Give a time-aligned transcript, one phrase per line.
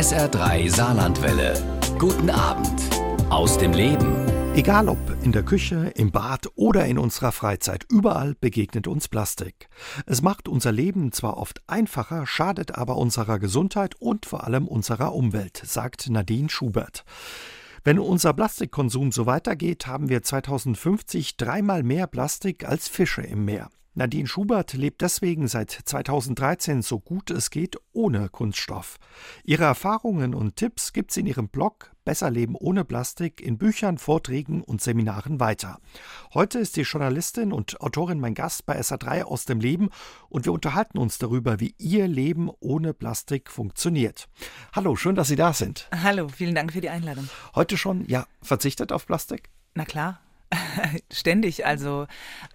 [0.00, 1.52] SR3 Saarlandwelle.
[1.98, 2.80] Guten Abend
[3.28, 4.16] aus dem Leben.
[4.54, 9.68] Egal ob in der Küche, im Bad oder in unserer Freizeit, überall begegnet uns Plastik.
[10.06, 15.14] Es macht unser Leben zwar oft einfacher, schadet aber unserer Gesundheit und vor allem unserer
[15.14, 17.04] Umwelt, sagt Nadine Schubert.
[17.84, 23.68] Wenn unser Plastikkonsum so weitergeht, haben wir 2050 dreimal mehr Plastik als Fische im Meer.
[23.94, 28.98] Nadine Schubert lebt deswegen seit 2013 so gut es geht ohne Kunststoff.
[29.42, 33.98] Ihre Erfahrungen und Tipps gibt sie in ihrem Blog Besser Leben ohne Plastik in Büchern,
[33.98, 35.78] Vorträgen und Seminaren weiter.
[36.34, 39.90] Heute ist die Journalistin und Autorin mein Gast bei SA3 aus dem Leben
[40.28, 44.28] und wir unterhalten uns darüber, wie ihr Leben ohne Plastik funktioniert.
[44.72, 45.88] Hallo, schön, dass Sie da sind.
[45.92, 47.28] Hallo, vielen Dank für die Einladung.
[47.54, 49.50] Heute schon, ja, verzichtet auf Plastik?
[49.74, 50.20] Na klar,
[51.12, 51.66] Ständig.
[51.66, 52.06] Also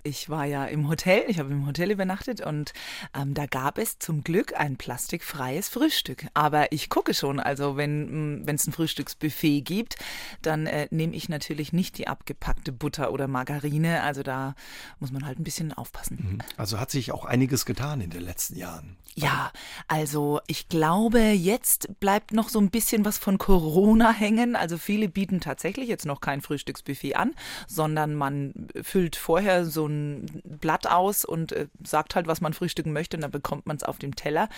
[0.04, 2.74] ich war ja im Hotel, ich habe im Hotel übernachtet und
[3.14, 6.28] ähm, da gab es zum Glück ein plastikfreies Frühstück.
[6.34, 9.96] Aber ich gucke schon, also wenn mm, es ein Frühstücksbuffet gibt,
[10.42, 14.02] dann äh, nehme ich natürlich nicht die abgepackte Butter oder Margarine.
[14.04, 14.56] Also da
[15.00, 16.18] muss man halt ein bisschen aufpassen.
[16.22, 16.38] Mhm.
[16.58, 18.98] Also hat sich auch einiges getan in den letzten Jahren.
[19.18, 19.54] Ja,
[19.88, 24.58] also ich glaube, jetzt bleibt noch so ein bisschen was von Corona hängen.
[24.58, 27.34] Also viele bieten tatsächlich jetzt noch kein Frühstücksbuffet an,
[27.66, 32.92] sondern man füllt vorher so ein Blatt aus und äh, sagt halt, was man frühstücken
[32.92, 34.50] möchte und dann bekommt man es auf dem Teller.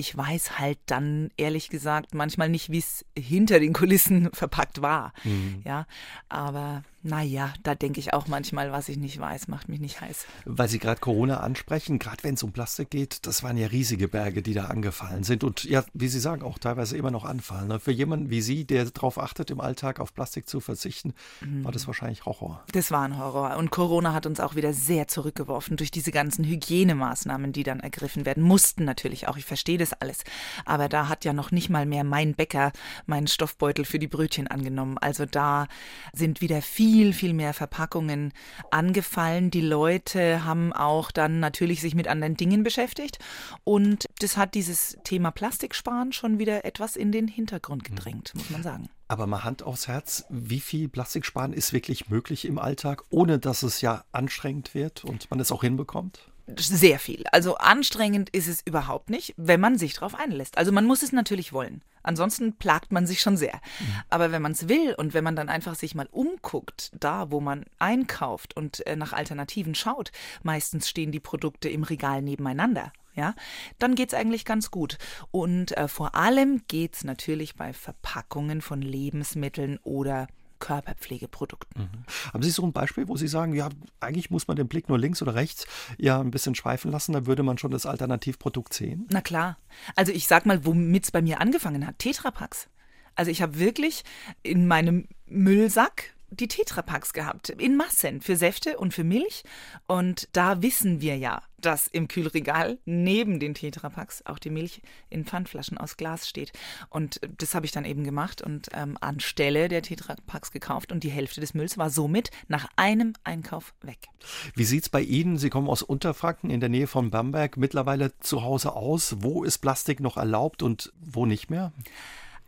[0.00, 5.12] Ich weiß halt dann ehrlich gesagt manchmal nicht, wie es hinter den Kulissen verpackt war.
[5.24, 5.60] Mhm.
[5.64, 5.86] Ja,
[6.28, 10.26] aber naja, da denke ich auch manchmal, was ich nicht weiß, macht mich nicht heiß.
[10.44, 14.08] Weil Sie gerade Corona ansprechen, gerade wenn es um Plastik geht, das waren ja riesige
[14.08, 17.78] Berge, die da angefallen sind und ja, wie Sie sagen, auch teilweise immer noch anfallen.
[17.78, 21.64] Für jemanden wie Sie, der darauf achtet, im Alltag auf Plastik zu verzichten, mhm.
[21.64, 22.64] war das wahrscheinlich Horror.
[22.72, 23.56] Das war ein Horror.
[23.56, 28.26] Und Corona hat uns auch wieder sehr zurückgeworfen durch diese ganzen Hygienemaßnahmen, die dann ergriffen
[28.26, 29.36] werden mussten natürlich auch.
[29.36, 30.24] Ich verstehe das alles.
[30.64, 32.72] Aber da hat ja noch nicht mal mehr mein Bäcker
[33.06, 34.98] meinen Stoffbeutel für die Brötchen angenommen.
[34.98, 35.66] Also da
[36.12, 38.32] sind wieder viel, viel mehr Verpackungen
[38.70, 39.50] angefallen.
[39.50, 43.18] Die Leute haben auch dann natürlich sich mit anderen Dingen beschäftigt
[43.64, 48.62] und das hat dieses Thema Plastiksparen schon wieder etwas in den Hintergrund gedrängt, muss man
[48.62, 48.88] sagen.
[49.08, 53.62] Aber mal Hand aufs Herz, wie viel Plastiksparen ist wirklich möglich im Alltag, ohne dass
[53.62, 56.30] es ja anstrengend wird und man es auch hinbekommt?
[56.56, 57.24] Sehr viel.
[57.32, 60.58] Also anstrengend ist es überhaupt nicht, wenn man sich darauf einlässt.
[60.58, 61.82] Also man muss es natürlich wollen.
[62.02, 63.60] Ansonsten plagt man sich schon sehr.
[63.80, 63.86] Mhm.
[64.08, 67.40] Aber wenn man es will und wenn man dann einfach sich mal umguckt, da wo
[67.40, 70.10] man einkauft und äh, nach Alternativen schaut,
[70.42, 72.92] meistens stehen die Produkte im Regal nebeneinander.
[73.14, 73.34] Ja,
[73.80, 74.96] dann es eigentlich ganz gut.
[75.32, 80.28] Und äh, vor allem geht es natürlich bei Verpackungen von Lebensmitteln oder
[80.58, 81.82] Körperpflegeprodukten.
[81.82, 82.32] Mhm.
[82.32, 83.68] Haben Sie so ein Beispiel, wo Sie sagen, ja,
[84.00, 85.66] eigentlich muss man den Blick nur links oder rechts
[85.98, 89.06] ja ein bisschen schweifen lassen, dann würde man schon das Alternativprodukt sehen?
[89.10, 89.58] Na klar.
[89.96, 92.68] Also ich sag mal, womit es bei mir angefangen hat, Tetrapacks.
[93.14, 94.04] Also ich habe wirklich
[94.42, 99.42] in meinem Müllsack die Tetrapacks gehabt, in Massen, für Säfte und für Milch.
[99.86, 104.80] Und da wissen wir ja, dass im Kühlregal neben den Tetrapacks auch die Milch
[105.10, 106.52] in Pfandflaschen aus Glas steht.
[106.88, 111.10] Und das habe ich dann eben gemacht und ähm, anstelle der Tetrapacks gekauft und die
[111.10, 114.08] Hälfte des Mülls war somit nach einem Einkauf weg.
[114.54, 118.16] Wie sieht es bei Ihnen, Sie kommen aus Unterfranken in der Nähe von Bamberg, mittlerweile
[118.20, 119.16] zu Hause aus?
[119.20, 121.72] Wo ist Plastik noch erlaubt und wo nicht mehr?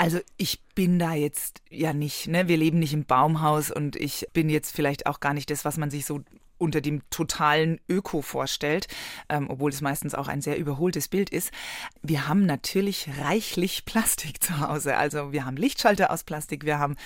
[0.00, 2.48] Also ich bin da jetzt ja nicht, ne?
[2.48, 5.76] Wir leben nicht im Baumhaus und ich bin jetzt vielleicht auch gar nicht das, was
[5.76, 6.22] man sich so
[6.60, 8.86] unter dem totalen Öko vorstellt,
[9.28, 11.50] ähm, obwohl es meistens auch ein sehr überholtes Bild ist.
[12.02, 14.96] Wir haben natürlich reichlich Plastik zu Hause.
[14.96, 16.96] Also wir haben Lichtschalter aus Plastik, wir haben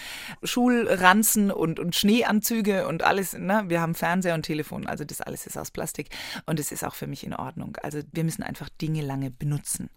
[0.43, 3.35] Schulranzen und, und Schneeanzüge und alles.
[3.35, 3.65] Ne?
[3.69, 4.87] Wir haben Fernseher und Telefon.
[4.87, 6.09] Also das alles ist aus Plastik
[6.47, 7.77] und es ist auch für mich in Ordnung.
[7.83, 9.91] Also wir müssen einfach Dinge lange benutzen.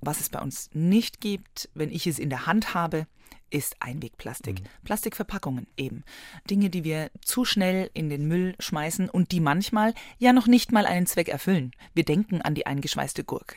[0.00, 3.06] Was es bei uns nicht gibt, wenn ich es in der Hand habe,
[3.54, 4.60] ist Einwegplastik.
[4.60, 4.66] Mhm.
[4.82, 6.02] Plastikverpackungen eben.
[6.50, 10.72] Dinge, die wir zu schnell in den Müll schmeißen und die manchmal ja noch nicht
[10.72, 11.70] mal einen Zweck erfüllen.
[11.94, 13.54] Wir denken an die eingeschweißte Gurke.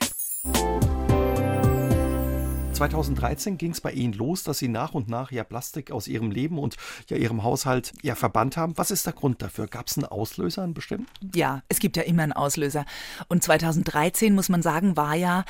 [2.73, 6.29] 2013 ging es bei Ihnen los, dass Sie nach und nach ja Plastik aus Ihrem
[6.29, 6.75] Leben und
[7.09, 8.77] ja Ihrem Haushalt ja verbannt haben.
[8.77, 9.65] Was ist der Grund dafür?
[9.65, 11.31] Gab es einen Auslöser, einen bestimmten?
[11.33, 12.85] Ja, es gibt ja immer einen Auslöser.
[13.29, 15.43] Und 2013, muss man sagen, war ja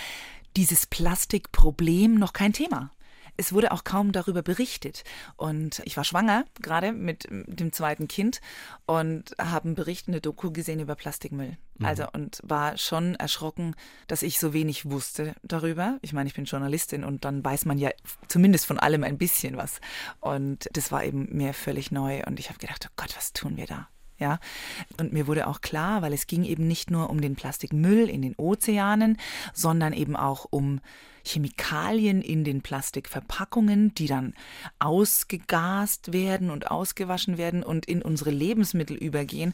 [0.56, 2.92] dieses Plastikproblem noch kein Thema
[3.38, 5.04] es wurde auch kaum darüber berichtet.
[5.36, 8.42] Und ich war schwanger, gerade mit dem zweiten Kind,
[8.86, 11.58] und habe einen Bericht, eine Doku gesehen über Plastikmüll.
[11.78, 11.86] Mhm.
[11.86, 13.76] Also, und war schon erschrocken,
[14.08, 15.98] dass ich so wenig wusste darüber.
[16.02, 17.92] Ich meine, ich bin Journalistin und dann weiß man ja
[18.28, 19.80] zumindest von allem ein bisschen was.
[20.20, 22.24] Und das war eben mir völlig neu.
[22.26, 23.88] Und ich habe gedacht, oh Gott, was tun wir da?
[24.20, 24.40] Ja,
[25.00, 28.22] und mir wurde auch klar, weil es ging eben nicht nur um den Plastikmüll in
[28.22, 29.18] den Ozeanen,
[29.54, 30.82] sondern eben auch um
[31.28, 34.34] Chemikalien in den Plastikverpackungen, die dann
[34.80, 39.54] ausgegast werden und ausgewaschen werden und in unsere Lebensmittel übergehen.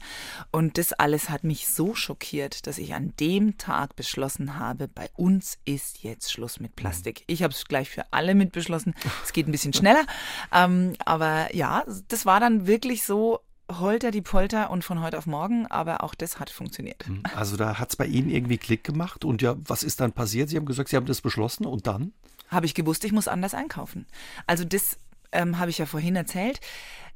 [0.52, 5.10] Und das alles hat mich so schockiert, dass ich an dem Tag beschlossen habe, bei
[5.16, 7.24] uns ist jetzt Schluss mit Plastik.
[7.28, 8.94] Ich habe es gleich für alle mit beschlossen.
[9.24, 10.06] Es geht ein bisschen schneller.
[10.52, 13.40] Ähm, aber ja, das war dann wirklich so,
[13.72, 17.06] Holter die Polter und von heute auf morgen, aber auch das hat funktioniert.
[17.08, 20.12] Hm, also da hat es bei Ihnen irgendwie Klick gemacht und ja, was ist dann
[20.12, 20.50] passiert?
[20.50, 22.14] Sie haben gesagt, Sie haben das beschlossen und dann?
[22.50, 24.06] Habe ich gewusst, ich muss anders einkaufen.
[24.48, 24.98] Also das
[25.32, 26.60] ähm, habe ich ja vorhin erzählt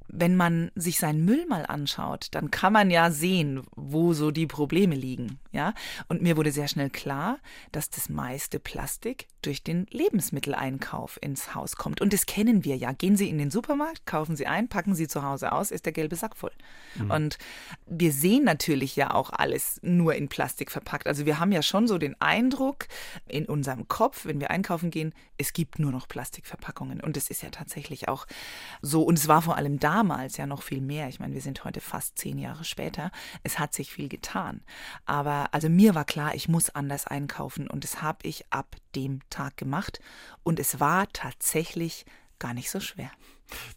[0.08, 4.48] wenn man sich seinen Müll mal anschaut, dann kann man ja sehen, wo so die
[4.48, 5.74] Probleme liegen, ja?
[6.08, 7.40] Und mir wurde sehr schnell klar,
[7.72, 12.02] dass das meiste Plastik durch den Lebensmitteleinkauf ins Haus kommt.
[12.02, 12.92] Und das kennen wir ja.
[12.92, 15.94] Gehen Sie in den Supermarkt, kaufen Sie ein, packen Sie zu Hause aus, ist der
[15.94, 16.52] gelbe Sack voll.
[16.96, 17.12] Mhm.
[17.12, 17.38] Und
[17.86, 21.08] wir sehen natürlich ja auch alles nur in Plastik verpackt.
[21.08, 22.88] Also wir haben ja schon so den Eindruck
[23.28, 27.02] in unserem Kopf, wenn wir einkaufen gehen, es gibt nur noch Plastikverpackungen.
[27.02, 28.26] Und das ist ja tatsächlich auch
[28.82, 29.04] so.
[29.04, 31.08] Und es war vor allem da damals ja noch viel mehr.
[31.08, 33.10] Ich meine, wir sind heute fast zehn Jahre später.
[33.42, 34.62] Es hat sich viel getan.
[35.08, 39.22] Aber also mir war klar, ich muss anders einkaufen und das habe ich ab dem
[39.32, 40.00] Tag gemacht.
[40.44, 42.06] Und es war tatsächlich
[42.38, 43.10] gar nicht so schwer.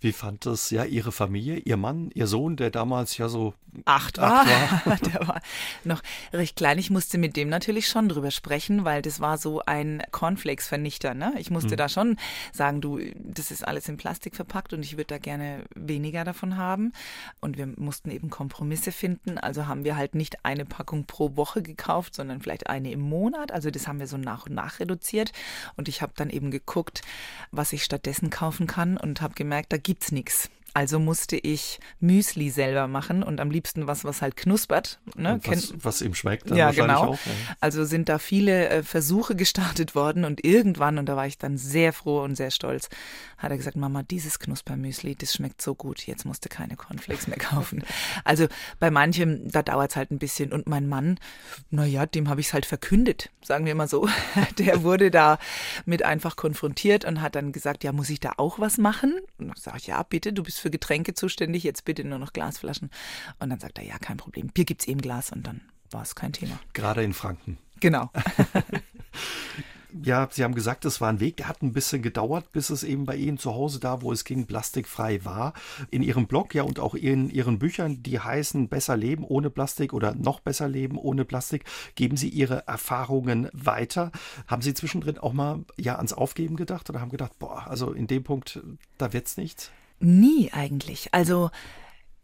[0.01, 4.19] Wie fand das ja Ihre Familie, Ihr Mann, Ihr Sohn, der damals ja so acht
[4.19, 4.47] war?
[4.47, 4.97] Acht war.
[5.13, 5.41] der war
[5.85, 6.03] noch
[6.33, 6.79] recht klein.
[6.79, 11.15] Ich musste mit dem natürlich schon drüber sprechen, weil das war so ein Cornflakes-Vernichter.
[11.15, 11.35] Ne?
[11.39, 11.77] Ich musste hm.
[11.77, 12.17] da schon
[12.53, 16.57] sagen, du, das ist alles in Plastik verpackt und ich würde da gerne weniger davon
[16.57, 16.93] haben.
[17.41, 19.39] Und wir mussten eben Kompromisse finden.
[19.39, 23.53] Also haben wir halt nicht eine Packung pro Woche gekauft, sondern vielleicht eine im Monat.
[23.53, 25.33] Also das haben wir so nach und nach reduziert.
[25.77, 27.03] Und ich habe dann eben geguckt,
[27.51, 30.51] was ich stattdessen kaufen kann und habe gemerkt, gemerkt, da gibt's nichts.
[30.75, 35.01] Also musste ich Müsli selber machen und am liebsten was, was halt knuspert.
[35.17, 35.41] Ne?
[35.45, 36.51] Was, was ihm schmeckt.
[36.51, 37.09] Dann ja, genau.
[37.09, 37.33] Auch, ja.
[37.61, 41.59] Also sind da viele äh, Versuche gestartet worden und irgendwann, und da war ich dann
[41.59, 42.89] sehr froh und sehr stolz,
[43.39, 47.27] hat er gesagt, Mama, dieses Knuspermüsli, das schmeckt so gut, jetzt musst du keine Cornflakes
[47.27, 47.83] mehr kaufen.
[48.25, 48.47] also
[48.79, 50.53] bei manchem, da dauert es halt ein bisschen.
[50.53, 51.19] Und mein Mann,
[51.71, 54.09] naja, dem habe ich es halt verkündet, sagen wir mal so.
[54.59, 55.39] Der wurde da
[55.85, 59.15] mit einfach konfrontiert und hat dann gesagt, ja, muss ich da auch was machen?
[59.39, 62.33] Und dann sage ich, ja, bitte, du bist für Getränke zuständig, jetzt bitte nur noch
[62.33, 62.91] Glasflaschen.
[63.39, 64.49] Und dann sagt er, ja, kein Problem.
[64.49, 66.59] Bier gibt es eben Glas und dann war es kein Thema.
[66.73, 67.59] Gerade in Franken.
[67.81, 68.11] Genau.
[70.03, 72.85] ja, Sie haben gesagt, es war ein Weg, der hat ein bisschen gedauert, bis es
[72.85, 75.55] eben bei Ihnen zu Hause da, wo es ging, plastikfrei war.
[75.91, 79.93] In Ihrem Blog ja und auch in Ihren Büchern, die heißen Besser leben ohne Plastik
[79.93, 81.65] oder noch besser leben ohne Plastik,
[81.95, 84.13] geben Sie Ihre Erfahrungen weiter.
[84.47, 88.07] Haben Sie zwischendrin auch mal ja ans Aufgeben gedacht oder haben gedacht, boah, also in
[88.07, 88.61] dem Punkt,
[88.99, 89.71] da wird's nichts?
[90.01, 91.13] Nie eigentlich.
[91.13, 91.51] Also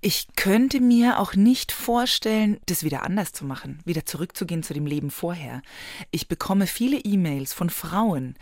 [0.00, 4.87] ich könnte mir auch nicht vorstellen, das wieder anders zu machen, wieder zurückzugehen zu dem
[4.87, 5.62] Leben vorher.
[6.11, 8.37] Ich bekomme viele E-Mails von Frauen,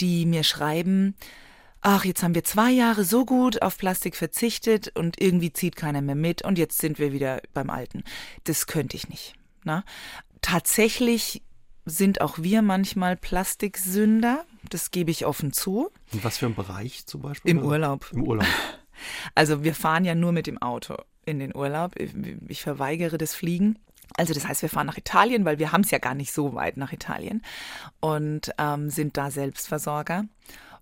[0.00, 1.14] die mir schreiben,
[1.80, 6.00] ach, jetzt haben wir zwei Jahre so gut auf Plastik verzichtet und irgendwie zieht keiner
[6.00, 8.04] mehr mit und jetzt sind wir wieder beim Alten.
[8.44, 9.34] Das könnte ich nicht.
[9.64, 9.84] Na?
[10.42, 11.42] Tatsächlich
[11.84, 15.90] sind auch wir manchmal Plastiksünder, das gebe ich offen zu.
[16.12, 17.50] In was für ein Bereich zum Beispiel?
[17.50, 18.10] Im Urlaub.
[18.12, 18.46] Im Urlaub.
[19.34, 21.94] Also wir fahren ja nur mit dem Auto in den Urlaub.
[22.48, 23.78] Ich verweigere das Fliegen.
[24.18, 26.54] Also das heißt, wir fahren nach Italien, weil wir haben es ja gar nicht so
[26.54, 27.42] weit nach Italien
[28.00, 30.24] und ähm, sind da Selbstversorger.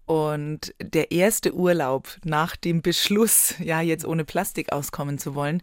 [0.08, 5.62] Und der erste Urlaub nach dem Beschluss, ja, jetzt ohne Plastik auskommen zu wollen,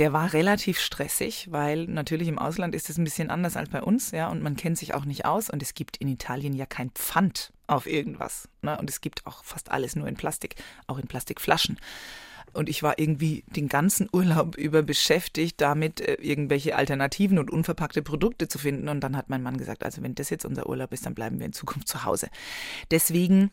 [0.00, 3.80] der war relativ stressig, weil natürlich im Ausland ist es ein bisschen anders als bei
[3.80, 6.66] uns, ja, und man kennt sich auch nicht aus und es gibt in Italien ja
[6.66, 10.56] kein Pfand auf irgendwas, ne, und es gibt auch fast alles nur in Plastik,
[10.88, 11.78] auch in Plastikflaschen.
[12.52, 18.00] Und ich war irgendwie den ganzen Urlaub über beschäftigt, damit äh, irgendwelche Alternativen und unverpackte
[18.00, 18.88] Produkte zu finden.
[18.88, 21.40] Und dann hat mein Mann gesagt, also wenn das jetzt unser Urlaub ist, dann bleiben
[21.40, 22.28] wir in Zukunft zu Hause.
[22.92, 23.50] Deswegen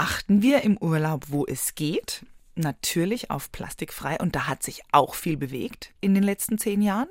[0.00, 4.18] achten wir im Urlaub, wo es geht, natürlich auf plastikfrei.
[4.18, 7.08] Und da hat sich auch viel bewegt in den letzten zehn Jahren.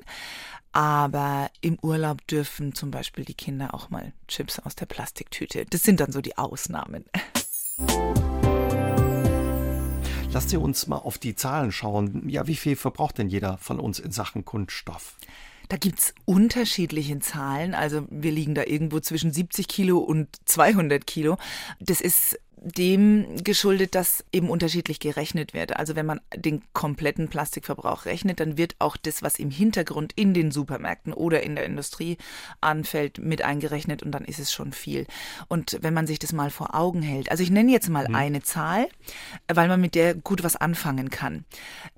[0.72, 5.65] Aber im Urlaub dürfen zum Beispiel die Kinder auch mal Chips aus der Plastiktüte.
[5.69, 7.05] Das sind dann so die Ausnahmen.
[10.31, 12.27] Lasst ihr uns mal auf die Zahlen schauen.
[12.27, 15.15] Ja, wie viel verbraucht denn jeder von uns in Sachen Kunststoff?
[15.69, 17.75] Da gibt's unterschiedliche Zahlen.
[17.75, 21.38] Also wir liegen da irgendwo zwischen 70 Kilo und 200 Kilo.
[21.79, 25.78] Das ist dem geschuldet, dass eben unterschiedlich gerechnet wird.
[25.78, 30.34] Also wenn man den kompletten Plastikverbrauch rechnet, dann wird auch das, was im Hintergrund in
[30.34, 32.18] den Supermärkten oder in der Industrie
[32.60, 35.06] anfällt, mit eingerechnet und dann ist es schon viel.
[35.48, 38.16] Und wenn man sich das mal vor Augen hält, also ich nenne jetzt mal mhm.
[38.16, 38.88] eine Zahl,
[39.48, 41.46] weil man mit der gut was anfangen kann.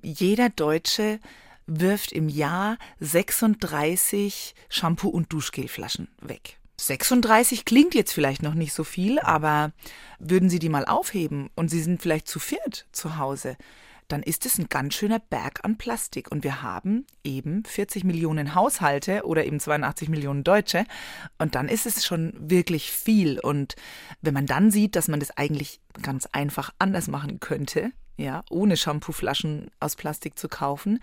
[0.02, 1.18] Jeder Deutsche
[1.66, 6.58] wirft im Jahr 36 Shampoo- und Duschgelflaschen weg.
[6.86, 9.72] 36 klingt jetzt vielleicht noch nicht so viel, aber
[10.18, 13.56] würden Sie die mal aufheben und Sie sind vielleicht zu viert zu Hause,
[14.08, 16.30] dann ist es ein ganz schöner Berg an Plastik.
[16.30, 20.84] Und wir haben eben 40 Millionen Haushalte oder eben 82 Millionen Deutsche.
[21.38, 23.40] Und dann ist es schon wirklich viel.
[23.40, 23.74] Und
[24.20, 28.76] wenn man dann sieht, dass man das eigentlich ganz einfach anders machen könnte, ja, ohne
[28.76, 31.00] Shampooflaschen aus Plastik zu kaufen,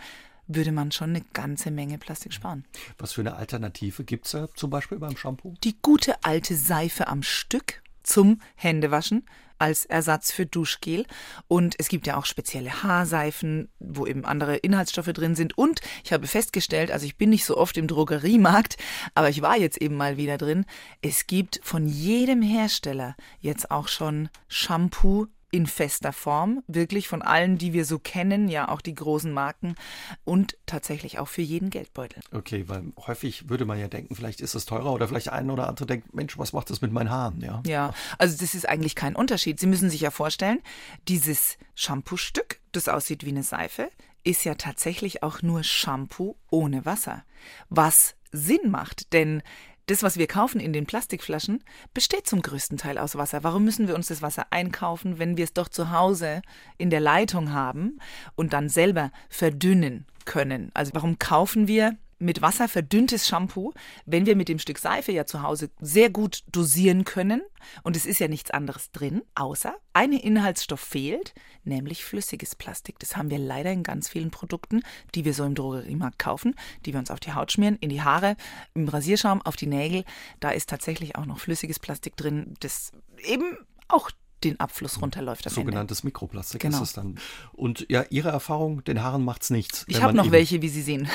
[0.50, 2.66] würde man schon eine ganze Menge Plastik sparen.
[2.98, 5.54] Was für eine Alternative gibt es da zum Beispiel beim Shampoo?
[5.64, 9.24] Die gute alte Seife am Stück zum Händewaschen
[9.60, 11.06] als Ersatz für Duschgel.
[11.48, 15.58] Und es gibt ja auch spezielle Haarseifen, wo eben andere Inhaltsstoffe drin sind.
[15.58, 18.78] Und ich habe festgestellt, also ich bin nicht so oft im Drogeriemarkt,
[19.14, 20.66] aber ich war jetzt eben mal wieder drin.
[21.02, 27.58] Es gibt von jedem Hersteller jetzt auch schon Shampoo in fester Form, wirklich von allen,
[27.58, 29.76] die wir so kennen, ja auch die großen Marken
[30.24, 32.22] und tatsächlich auch für jeden Geldbeutel.
[32.32, 35.68] Okay, weil häufig würde man ja denken, vielleicht ist es teurer oder vielleicht ein oder
[35.68, 37.42] andere denkt, Mensch, was macht das mit meinen Haaren?
[37.42, 39.60] Ja, ja also das ist eigentlich kein Unterschied.
[39.60, 40.60] Sie müssen sich ja vorstellen,
[41.08, 43.90] dieses Shampoo-Stück, das aussieht wie eine Seife,
[44.24, 47.24] ist ja tatsächlich auch nur Shampoo ohne Wasser.
[47.70, 49.42] Was Sinn macht, denn
[49.90, 53.44] das, was wir kaufen in den Plastikflaschen, besteht zum größten Teil aus Wasser.
[53.44, 56.42] Warum müssen wir uns das Wasser einkaufen, wenn wir es doch zu Hause
[56.78, 58.00] in der Leitung haben
[58.36, 60.70] und dann selber verdünnen können?
[60.74, 63.74] Also warum kaufen wir mit Wasser verdünntes Shampoo,
[64.06, 67.42] wenn wir mit dem Stück Seife ja zu Hause sehr gut dosieren können
[67.84, 71.34] und es ist ja nichts anderes drin, außer ein Inhaltsstoff fehlt,
[71.64, 73.00] nämlich flüssiges Plastik.
[73.00, 74.84] Das haben wir leider in ganz vielen Produkten,
[75.16, 78.02] die wir so im Drogeriemarkt kaufen, die wir uns auf die Haut schmieren, in die
[78.02, 78.36] Haare,
[78.74, 80.04] im Rasierschaum, auf die Nägel.
[80.40, 82.92] Da ist tatsächlich auch noch flüssiges Plastik drin, das
[83.24, 83.58] eben
[83.88, 84.12] auch
[84.44, 85.50] den Abfluss runterläuft.
[85.50, 86.08] Sogenanntes Ende.
[86.08, 86.78] Mikroplastik genau.
[86.78, 87.20] ist es dann.
[87.54, 89.86] Und ja, Ihre Erfahrung, den Haaren macht es nichts.
[89.88, 91.08] Ich habe noch welche, wie Sie sehen.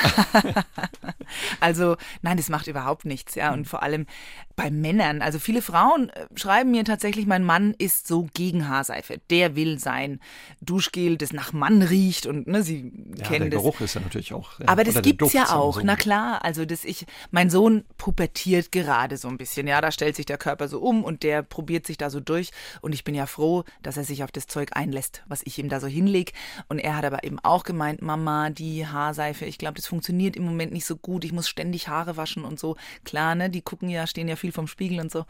[1.60, 3.34] also nein, das macht überhaupt nichts.
[3.34, 4.06] Ja, und vor allem
[4.56, 5.22] bei Männern.
[5.22, 9.20] Also viele Frauen äh, schreiben mir tatsächlich, mein Mann ist so gegen Haarseife.
[9.30, 10.20] Der will sein
[10.60, 13.62] Duschgel, das nach Mann riecht und ne, Sie ja, kennen der das.
[13.62, 14.58] Geruch ist ja natürlich auch.
[14.60, 15.76] Ja, Aber das gibt's ja auch.
[15.76, 15.80] So.
[15.84, 19.66] Na klar, also das ich, mein Sohn pubertiert gerade so ein bisschen.
[19.66, 22.50] Ja, da stellt sich der Körper so um und der probiert sich da so durch
[22.80, 25.60] und ich bin bin ja froh, dass er sich auf das Zeug einlässt, was ich
[25.60, 26.32] ihm da so hinlege.
[26.66, 30.44] Und er hat aber eben auch gemeint, Mama, die Haarseife, ich glaube, das funktioniert im
[30.44, 31.24] Moment nicht so gut.
[31.24, 32.76] Ich muss ständig Haare waschen und so.
[33.04, 35.26] Klar, ne, die gucken ja, stehen ja viel vom Spiegel und so.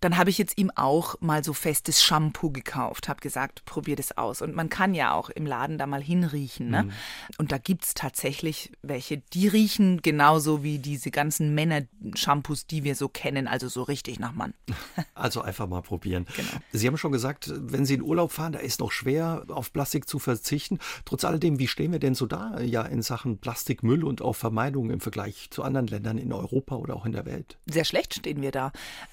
[0.00, 4.18] Dann habe ich jetzt ihm auch mal so festes Shampoo gekauft, habe gesagt, probier das
[4.18, 4.42] aus.
[4.42, 6.70] Und man kann ja auch im Laden da mal hinriechen.
[6.70, 6.84] Ne?
[6.84, 6.92] Mhm.
[7.38, 12.96] Und da gibt es tatsächlich welche, die riechen genauso wie diese ganzen Männer-Shampoos, die wir
[12.96, 14.54] so kennen, also so richtig nach Mann.
[15.14, 16.26] Also einfach mal probieren.
[16.36, 16.48] Genau.
[16.72, 19.72] Sie haben schon gesagt, gesagt, wenn Sie in Urlaub fahren, da ist noch schwer, auf
[19.72, 20.78] Plastik zu verzichten.
[21.04, 24.90] Trotz alledem, wie stehen wir denn so da ja in Sachen Plastikmüll und auch Vermeidung
[24.90, 27.58] im Vergleich zu anderen Ländern in Europa oder auch in der Welt?
[27.66, 28.72] Sehr schlecht stehen wir da.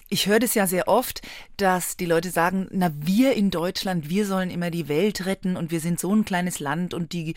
[0.10, 1.22] Ich höre das ja sehr oft,
[1.58, 5.72] dass die Leute sagen, na wir in Deutschland, wir sollen immer die Welt retten und
[5.72, 7.36] wir sind so ein kleines Land und die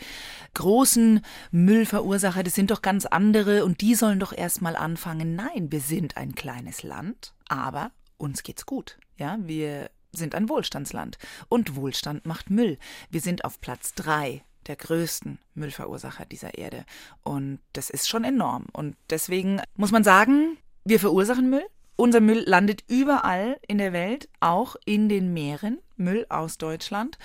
[0.53, 1.21] großen
[1.51, 5.35] Müllverursacher, das sind doch ganz andere und die sollen doch erstmal anfangen.
[5.35, 8.97] Nein, wir sind ein kleines Land, aber uns geht's gut.
[9.17, 11.17] Ja, wir sind ein Wohlstandsland.
[11.47, 12.77] Und Wohlstand macht Müll.
[13.09, 16.85] Wir sind auf Platz drei der größten Müllverursacher dieser Erde.
[17.23, 18.65] Und das ist schon enorm.
[18.71, 21.65] Und deswegen muss man sagen, wir verursachen Müll.
[21.95, 25.79] Unser Müll landet überall in der Welt, auch in den Meeren.
[25.97, 27.17] Müll aus Deutschland.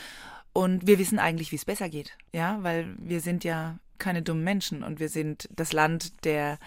[0.52, 2.16] Und wir wissen eigentlich, wie es besser geht.
[2.32, 6.58] Ja, weil wir sind ja keine dummen Menschen und wir sind das Land der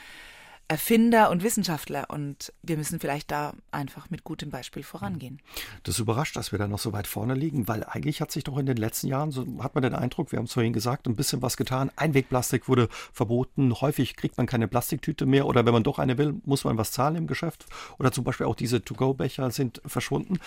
[0.70, 5.42] Erfinder und Wissenschaftler und wir müssen vielleicht da einfach mit gutem Beispiel vorangehen.
[5.84, 8.58] Das überrascht, dass wir da noch so weit vorne liegen, weil eigentlich hat sich doch
[8.58, 11.16] in den letzten Jahren, so hat man den Eindruck, wir haben es vorhin gesagt, ein
[11.16, 11.90] bisschen was getan.
[11.96, 13.80] Einwegplastik wurde verboten.
[13.80, 16.92] Häufig kriegt man keine Plastiktüte mehr oder wenn man doch eine will, muss man was
[16.92, 17.66] zahlen im Geschäft.
[17.98, 20.38] Oder zum Beispiel auch diese To-Go-Becher sind verschwunden.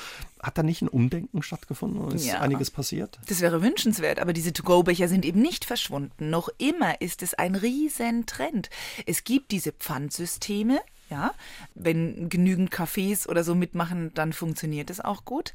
[0.43, 2.15] Hat da nicht ein Umdenken stattgefunden?
[2.15, 3.19] Ist ja, einiges passiert?
[3.27, 6.29] Das wäre wünschenswert, aber diese To-Go-Becher sind eben nicht verschwunden.
[6.29, 8.69] Noch immer ist es ein Riesentrend.
[9.07, 10.81] Es gibt diese Pfannen Pfandsysteme.
[11.09, 11.35] Ja,
[11.75, 15.53] wenn genügend Cafés oder so mitmachen, dann funktioniert es auch gut.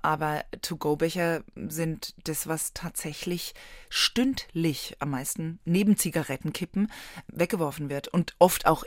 [0.00, 3.54] Aber To-Go-Becher sind das, was tatsächlich
[3.90, 6.90] stündlich am meisten neben Zigarettenkippen
[7.28, 8.84] weggeworfen wird und oft auch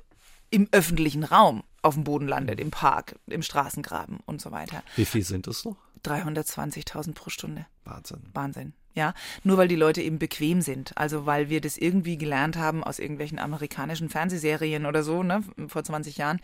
[0.50, 4.82] im öffentlichen Raum auf dem Boden landet, im Park, im Straßengraben und so weiter.
[4.96, 5.78] Wie viel sind es noch?
[6.04, 7.68] 320.000 pro Stunde.
[7.84, 8.22] Wahnsinn.
[8.34, 8.74] Wahnsinn.
[8.96, 10.98] Ja, nur weil die Leute eben bequem sind.
[10.98, 15.84] Also weil wir das irgendwie gelernt haben aus irgendwelchen amerikanischen Fernsehserien oder so, ne, vor
[15.84, 16.42] 20 Jahren,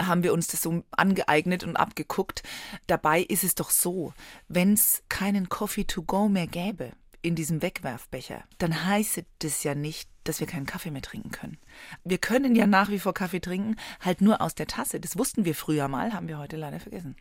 [0.00, 2.42] haben wir uns das so angeeignet und abgeguckt.
[2.86, 4.12] Dabei ist es doch so,
[4.48, 9.74] wenn es keinen Coffee to go mehr gäbe in diesem Wegwerfbecher, dann heißt das ja
[9.74, 11.58] nicht, dass wir keinen Kaffee mehr trinken können.
[12.04, 15.00] Wir können ja nach wie vor Kaffee trinken, halt nur aus der Tasse.
[15.00, 17.16] Das wussten wir früher mal, haben wir heute leider vergessen.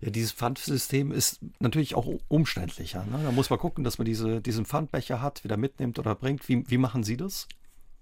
[0.00, 3.04] Ja, dieses Pfandsystem ist natürlich auch umständlicher.
[3.04, 3.20] Ne?
[3.22, 6.48] Da muss man gucken, dass man diese, diesen Pfandbecher hat, wieder mitnimmt oder bringt.
[6.48, 7.46] Wie, wie machen Sie das?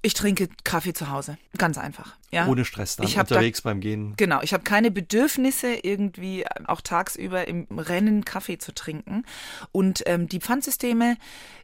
[0.02, 2.16] Ich trinke Kaffee zu Hause, ganz einfach.
[2.30, 2.46] Ja?
[2.46, 4.14] Ohne Stress dann ich unterwegs da, beim Gehen.
[4.16, 9.24] Genau, ich habe keine Bedürfnisse irgendwie auch tagsüber im Rennen Kaffee zu trinken.
[9.72, 11.16] Und ähm, die Pfandsysteme,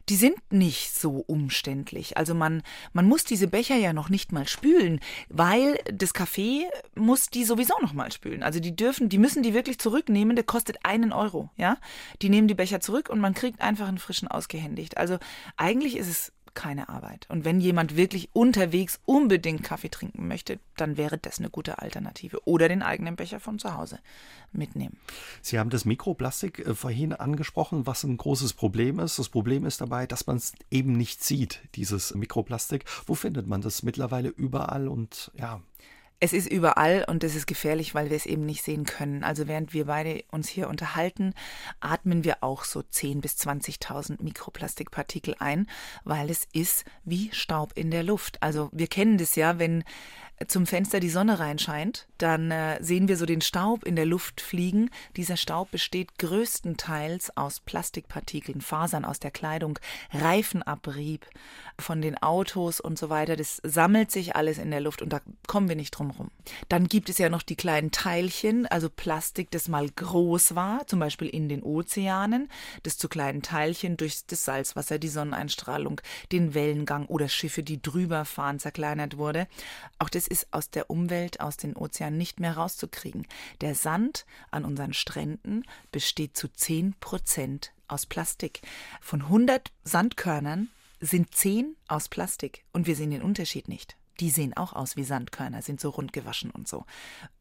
[0.09, 2.17] die sind nicht so umständlich.
[2.17, 2.61] Also man,
[2.93, 7.73] man muss diese Becher ja noch nicht mal spülen, weil das Kaffee muss die sowieso
[7.81, 8.43] noch mal spülen.
[8.43, 10.35] Also die dürfen, die müssen die wirklich zurücknehmen.
[10.35, 11.49] Der kostet einen Euro.
[11.55, 11.77] Ja,
[12.21, 14.97] die nehmen die Becher zurück und man kriegt einfach einen frischen ausgehändigt.
[14.97, 15.17] Also
[15.55, 17.27] eigentlich ist es keine Arbeit.
[17.29, 22.41] Und wenn jemand wirklich unterwegs unbedingt Kaffee trinken möchte, dann wäre das eine gute Alternative.
[22.47, 23.99] Oder den eigenen Becher von zu Hause
[24.51, 24.97] mitnehmen.
[25.43, 29.19] Sie haben das Mikroplastik äh, vorhin angesprochen, was ein großes Problem ist.
[29.19, 32.85] Das Problem ist dabei, dass man es eben nicht sieht, dieses Mikroplastik.
[33.05, 35.61] Wo findet man das mittlerweile überall und ja,
[36.19, 39.23] es ist überall und es ist gefährlich, weil wir es eben nicht sehen können.
[39.23, 41.33] Also während wir beide uns hier unterhalten,
[41.79, 45.67] atmen wir auch so 10.000 bis 20.000 Mikroplastikpartikel ein,
[46.03, 48.41] weil es ist wie Staub in der Luft.
[48.41, 49.83] Also wir kennen das ja, wenn
[50.45, 54.39] zum Fenster die Sonne reinscheint, dann äh, sehen wir so den Staub in der Luft
[54.39, 54.91] fliegen.
[55.15, 59.79] Dieser Staub besteht größtenteils aus Plastikpartikeln, Fasern aus der Kleidung,
[60.11, 61.25] Reifenabrieb
[61.79, 63.35] von den Autos und so weiter.
[63.35, 66.29] Das sammelt sich alles in der Luft und da kommen wir nicht drum rum.
[66.69, 70.99] Dann gibt es ja noch die kleinen Teilchen, also Plastik, das mal groß war, zum
[70.99, 72.49] Beispiel in den Ozeanen,
[72.83, 76.01] das zu kleinen Teilchen durch das Salzwasser, die Sonneneinstrahlung,
[76.31, 79.47] den Wellengang oder Schiffe, die drüber fahren, zerkleinert wurde.
[79.99, 83.27] Auch das ist aus der Umwelt, aus den Ozeanen nicht mehr rauszukriegen.
[83.61, 88.61] Der Sand an unseren Stränden besteht zu 10 Prozent aus Plastik.
[89.01, 90.69] Von 100 Sandkörnern
[90.99, 93.95] sind 10 aus Plastik und wir sehen den Unterschied nicht.
[94.19, 96.85] Die sehen auch aus wie Sandkörner, sind so rund gewaschen und so.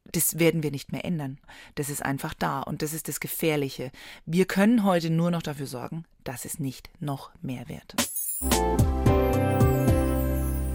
[0.04, 1.38] Das werden wir nicht mehr ändern.
[1.74, 3.90] Das ist einfach da und das ist das Gefährliche.
[4.26, 7.94] Wir können heute nur noch dafür sorgen, dass es nicht noch mehr wird.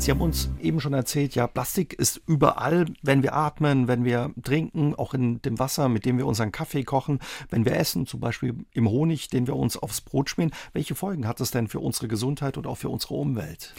[0.01, 4.33] Sie haben uns eben schon erzählt, ja, Plastik ist überall, wenn wir atmen, wenn wir
[4.41, 7.19] trinken, auch in dem Wasser, mit dem wir unseren Kaffee kochen,
[7.51, 10.55] wenn wir essen, zum Beispiel im Honig, den wir uns aufs Brot schmieren.
[10.73, 13.75] Welche Folgen hat das denn für unsere Gesundheit und auch für unsere Umwelt?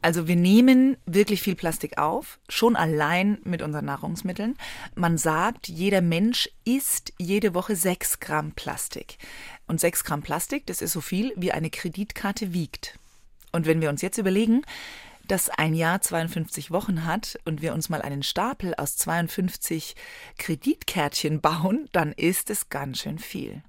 [0.00, 4.54] Also wir nehmen wirklich viel Plastik auf, schon allein mit unseren Nahrungsmitteln.
[4.94, 9.18] Man sagt, jeder Mensch isst jede Woche sechs Gramm Plastik.
[9.66, 12.96] Und sechs Gramm Plastik, das ist so viel, wie eine Kreditkarte wiegt.
[13.50, 14.62] Und wenn wir uns jetzt überlegen,
[15.28, 19.94] dass ein Jahr 52 Wochen hat und wir uns mal einen Stapel aus 52
[20.38, 23.62] Kreditkärtchen bauen, dann ist es ganz schön viel.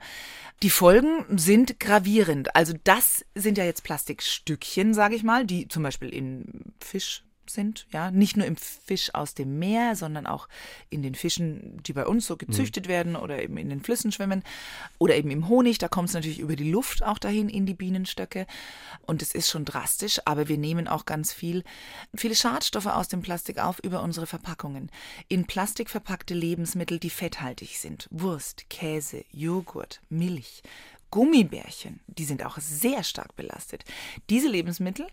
[0.64, 2.56] Die Folgen sind gravierend.
[2.56, 7.88] Also das sind ja jetzt Plastikstückchen, sage ich mal, die zum Beispiel in Fisch sind,
[7.92, 10.48] ja, nicht nur im Fisch aus dem Meer, sondern auch
[10.90, 12.90] in den Fischen, die bei uns so gezüchtet mhm.
[12.90, 14.44] werden oder eben in den Flüssen schwimmen
[14.98, 17.74] oder eben im Honig, da kommt es natürlich über die Luft auch dahin in die
[17.74, 18.46] Bienenstöcke
[19.06, 21.64] und es ist schon drastisch, aber wir nehmen auch ganz viel
[22.16, 24.92] viele Schadstoffe aus dem Plastik auf über unsere Verpackungen.
[25.28, 30.62] In Plastik verpackte Lebensmittel, die fetthaltig sind, Wurst, Käse, Joghurt, Milch,
[31.12, 33.86] Gummibärchen, die sind auch sehr stark belastet.
[34.30, 35.08] Diese Lebensmittel,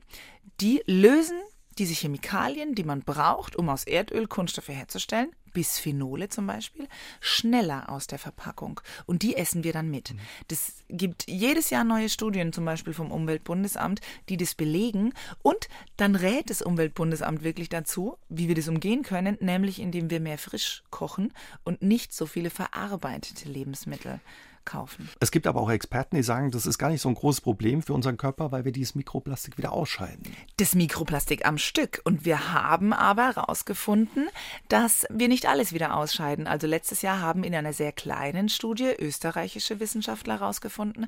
[0.60, 1.38] die lösen
[1.78, 6.88] diese Chemikalien, die man braucht, um aus Erdöl Kunststoffe herzustellen, Bisphenole zum Beispiel,
[7.20, 8.80] schneller aus der Verpackung.
[9.06, 10.14] Und die essen wir dann mit.
[10.48, 15.12] Das gibt jedes Jahr neue Studien, zum Beispiel vom Umweltbundesamt, die das belegen.
[15.42, 20.20] Und dann rät das Umweltbundesamt wirklich dazu, wie wir das umgehen können, nämlich indem wir
[20.20, 21.32] mehr frisch kochen
[21.64, 24.20] und nicht so viele verarbeitete Lebensmittel
[24.64, 25.08] kaufen.
[25.20, 27.82] Es gibt aber auch Experten, die sagen, das ist gar nicht so ein großes Problem
[27.82, 30.22] für unseren Körper, weil wir dieses Mikroplastik wieder ausscheiden.
[30.56, 32.00] Das Mikroplastik am Stück.
[32.04, 34.28] Und wir haben aber herausgefunden,
[34.68, 36.46] dass wir nicht alles wieder ausscheiden.
[36.46, 41.06] Also letztes Jahr haben in einer sehr kleinen Studie österreichische Wissenschaftler herausgefunden,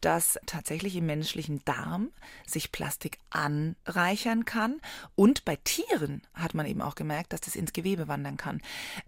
[0.00, 2.10] dass tatsächlich im menschlichen Darm
[2.46, 4.80] sich Plastik anreichern kann.
[5.14, 8.60] Und bei Tieren hat man eben auch gemerkt, dass das ins Gewebe wandern kann.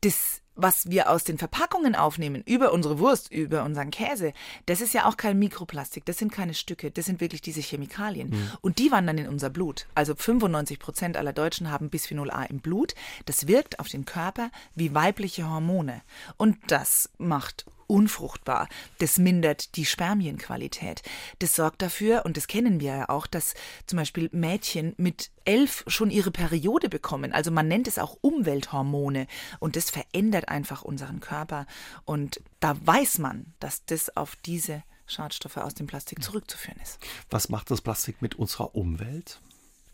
[0.02, 4.32] Das was wir aus den Verpackungen aufnehmen, über unsere Wurst, über unseren Käse,
[4.66, 8.30] das ist ja auch kein Mikroplastik, das sind keine Stücke, das sind wirklich diese Chemikalien.
[8.30, 8.50] Mhm.
[8.60, 9.86] Und die wandern in unser Blut.
[9.94, 12.94] Also 95 Prozent aller Deutschen haben Bisphenol A im Blut.
[13.24, 16.02] Das wirkt auf den Körper wie weibliche Hormone.
[16.36, 18.68] Und das macht unfruchtbar.
[18.98, 21.02] Das mindert die Spermienqualität.
[21.40, 23.54] Das sorgt dafür, und das kennen wir ja auch, dass
[23.86, 27.32] zum Beispiel Mädchen mit elf schon ihre Periode bekommen.
[27.32, 29.26] Also man nennt es auch Umwelthormone.
[29.58, 31.66] Und das verändert einfach unseren Körper.
[32.04, 36.98] Und da weiß man, dass das auf diese Schadstoffe aus dem Plastik zurückzuführen ist.
[37.30, 39.40] Was macht das Plastik mit unserer Umwelt?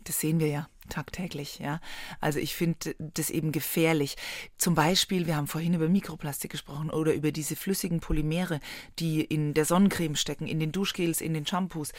[0.03, 0.69] Das sehen wir ja.
[0.89, 1.79] Tagtäglich, ja.
[2.19, 4.15] Also ich finde das eben gefährlich.
[4.57, 8.59] Zum Beispiel, wir haben vorhin über Mikroplastik gesprochen oder über diese flüssigen Polymere,
[8.99, 11.91] die in der Sonnencreme stecken, in den Duschgels, in den Shampoos.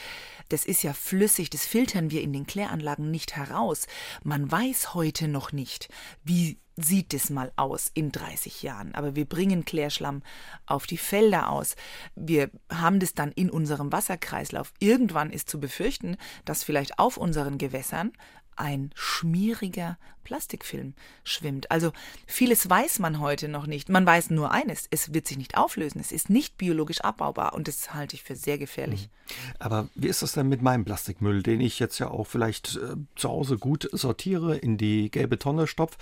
[0.49, 3.87] Das ist ja flüssig, das filtern wir in den Kläranlagen nicht heraus.
[4.23, 5.89] Man weiß heute noch nicht,
[6.23, 8.93] wie sieht es mal aus in 30 Jahren.
[8.93, 10.21] Aber wir bringen Klärschlamm
[10.67, 11.75] auf die Felder aus.
[12.15, 14.73] Wir haben das dann in unserem Wasserkreislauf.
[14.79, 18.13] Irgendwann ist zu befürchten, dass vielleicht auf unseren Gewässern
[18.59, 20.93] ein schmieriger Plastikfilm
[21.23, 21.71] schwimmt.
[21.71, 21.93] Also
[22.25, 23.87] vieles weiß man heute noch nicht.
[23.87, 26.01] Man weiß nur eines, es wird sich nicht auflösen.
[26.01, 29.03] Es ist nicht biologisch abbaubar und das halte ich für sehr gefährlich.
[29.03, 29.53] Mhm.
[29.59, 32.95] Aber wie ist das denn mit meinem Plastikmüll, den ich jetzt ja auch vielleicht äh,
[33.15, 35.97] zu Hause gut sortiere, in die gelbe Tonne stopfe?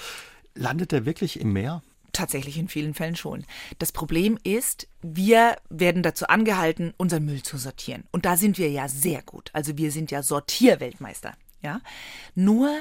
[0.55, 1.83] Landet der wirklich im Meer?
[2.11, 3.45] Tatsächlich in vielen Fällen schon.
[3.77, 8.05] Das Problem ist, wir werden dazu angehalten, unseren Müll zu sortieren.
[8.11, 9.51] Und da sind wir ja sehr gut.
[9.53, 11.33] Also wir sind ja Sortierweltmeister.
[11.65, 11.81] Ja?
[12.35, 12.71] Nur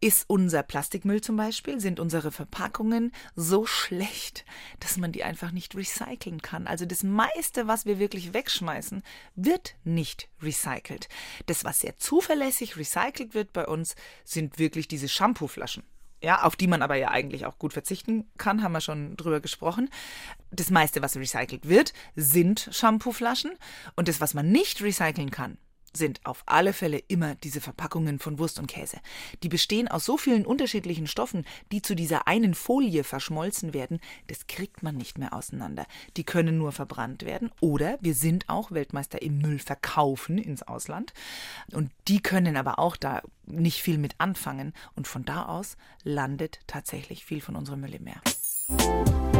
[0.00, 4.44] ist unser Plastikmüll zum Beispiel, sind unsere Verpackungen so schlecht,
[4.80, 6.66] dass man die einfach nicht recyceln kann.
[6.66, 9.02] Also das meiste, was wir wirklich wegschmeißen,
[9.34, 11.08] wird nicht recycelt.
[11.46, 15.84] Das, was sehr zuverlässig recycelt wird bei uns, sind wirklich diese Shampooflaschen.
[16.22, 19.40] Ja, auf die man aber ja eigentlich auch gut verzichten kann, haben wir schon drüber
[19.40, 19.90] gesprochen.
[20.50, 23.52] Das meiste, was recycelt wird, sind Shampooflaschen.
[23.94, 25.58] Und das, was man nicht recyceln kann,
[25.96, 28.98] sind auf alle Fälle immer diese Verpackungen von Wurst und Käse.
[29.42, 34.46] Die bestehen aus so vielen unterschiedlichen Stoffen, die zu dieser einen Folie verschmolzen werden, das
[34.46, 35.86] kriegt man nicht mehr auseinander.
[36.16, 41.12] Die können nur verbrannt werden oder wir sind auch Weltmeister im Müll verkaufen ins Ausland
[41.72, 46.60] und die können aber auch da nicht viel mit anfangen und von da aus landet
[46.66, 49.33] tatsächlich viel von unserem Müll im Meer.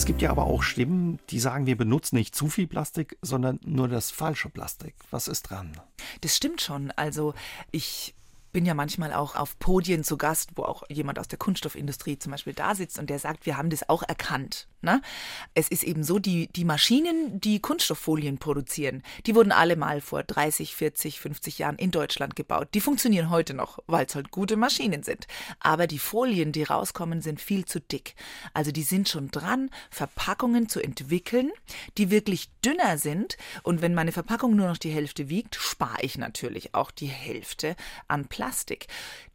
[0.00, 3.60] Es gibt ja aber auch Stimmen, die sagen, wir benutzen nicht zu viel Plastik, sondern
[3.62, 4.94] nur das falsche Plastik.
[5.10, 5.78] Was ist dran?
[6.22, 6.90] Das stimmt schon.
[6.92, 7.34] Also
[7.70, 8.14] ich
[8.52, 12.32] bin ja manchmal auch auf Podien zu Gast, wo auch jemand aus der Kunststoffindustrie zum
[12.32, 14.66] Beispiel da sitzt und der sagt, wir haben das auch erkannt.
[14.82, 15.02] Ne?
[15.54, 20.22] Es ist eben so, die, die Maschinen, die Kunststofffolien produzieren, die wurden alle mal vor
[20.22, 22.68] 30, 40, 50 Jahren in Deutschland gebaut.
[22.72, 25.26] Die funktionieren heute noch, weil es halt gute Maschinen sind.
[25.60, 28.14] Aber die Folien, die rauskommen, sind viel zu dick.
[28.54, 31.50] Also die sind schon dran, Verpackungen zu entwickeln,
[31.98, 33.36] die wirklich dünner sind.
[33.62, 37.76] Und wenn meine Verpackung nur noch die Hälfte wiegt, spare ich natürlich auch die Hälfte
[38.08, 38.39] an Plastik.
[38.40, 38.86] Plastik.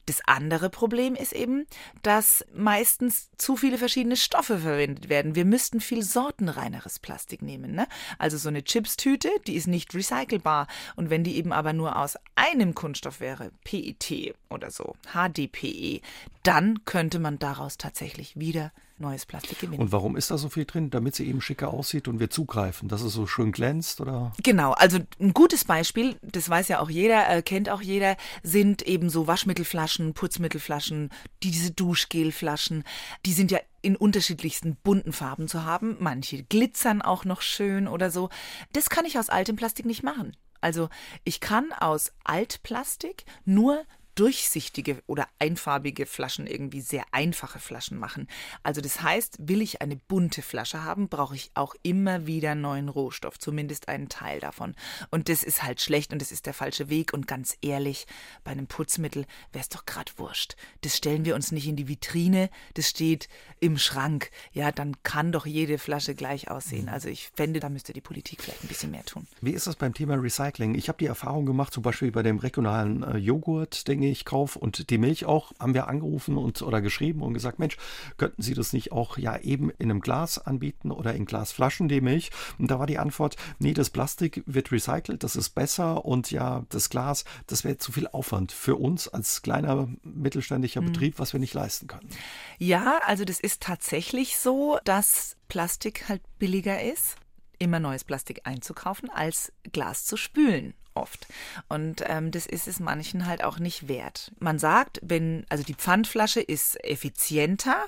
[0.08, 1.68] Das andere Problem ist eben,
[2.02, 5.36] dass meistens zu viele verschiedene Stoffe verwendet werden.
[5.36, 7.76] Wir müssten viel sortenreineres Plastik nehmen.
[7.76, 7.88] Ne?
[8.18, 10.66] Also so eine Chipstüte, die ist nicht recycelbar.
[10.96, 16.02] Und wenn die eben aber nur aus einem Kunststoff wäre, PET oder so, HDPE,
[16.42, 19.82] dann könnte man daraus tatsächlich wieder neues Plastik gewinnen.
[19.82, 20.90] Und warum ist da so viel drin?
[20.90, 24.32] Damit sie eben schicker aussieht und wir zugreifen, dass es so schön glänzt, oder?
[24.44, 28.82] Genau, also ein gutes Beispiel, das weiß ja auch jeder, äh, kennt auch jeder, sind
[28.84, 31.10] eben so Waschmittelflaschen, Putzmittelflaschen,
[31.44, 32.84] diese Duschgelflaschen,
[33.26, 35.98] die sind ja in unterschiedlichsten bunten Farben zu haben.
[36.00, 38.30] Manche glitzern auch noch schön oder so.
[38.74, 40.36] Das kann ich aus altem Plastik nicht machen.
[40.62, 40.90] Also
[41.24, 43.84] ich kann aus Altplastik nur
[44.16, 48.28] durchsichtige oder einfarbige Flaschen irgendwie sehr einfache Flaschen machen.
[48.64, 52.90] Also das heißt, will ich eine bunte Flasche haben, brauche ich auch immer wieder neuen
[52.90, 54.76] Rohstoff, zumindest einen Teil davon.
[55.12, 57.14] Und das ist halt schlecht und das ist der falsche Weg.
[57.14, 58.08] Und ganz ehrlich,
[58.44, 60.56] bei einem Putzmittel wäre es doch gerade wurscht.
[60.82, 63.28] Das stellen wir uns nicht in die Vitrine, das steht
[63.60, 64.32] im Schrank.
[64.54, 66.90] Ja, dann kann doch jede Flasche gleich aussehen.
[66.90, 69.28] Also ich fände, da müsste die Politik vielleicht ein bisschen mehr tun.
[69.42, 70.76] Wie ist das beim Thema Recycling?
[70.76, 74.60] Ich habe die Erfahrung gemacht, zum Beispiel bei dem regionalen äh, Joghurt, den ich kaufe
[74.60, 77.78] und die Milch auch, haben wir angerufen und oder geschrieben und gesagt, Mensch,
[78.18, 82.02] könnten Sie das nicht auch ja eben in einem Glas anbieten oder in Glasflaschen die
[82.02, 82.32] Milch?
[82.58, 86.64] Und da war die Antwort, nee, das Plastik wird recycelt, das ist besser und ja,
[86.70, 90.88] das Glas, das wäre zu viel Aufwand für uns als kleiner mittelständischer mhm.
[90.88, 92.10] Betrieb, was wir nicht leisten können.
[92.58, 97.16] Ja, also das ist tatsächlich so, dass Plastik halt billiger ist
[97.58, 101.28] immer neues Plastik einzukaufen, als Glas zu spülen oft.
[101.70, 104.32] Und ähm, das ist es manchen halt auch nicht wert.
[104.40, 107.86] Man sagt, wenn, also die Pfandflasche ist effizienter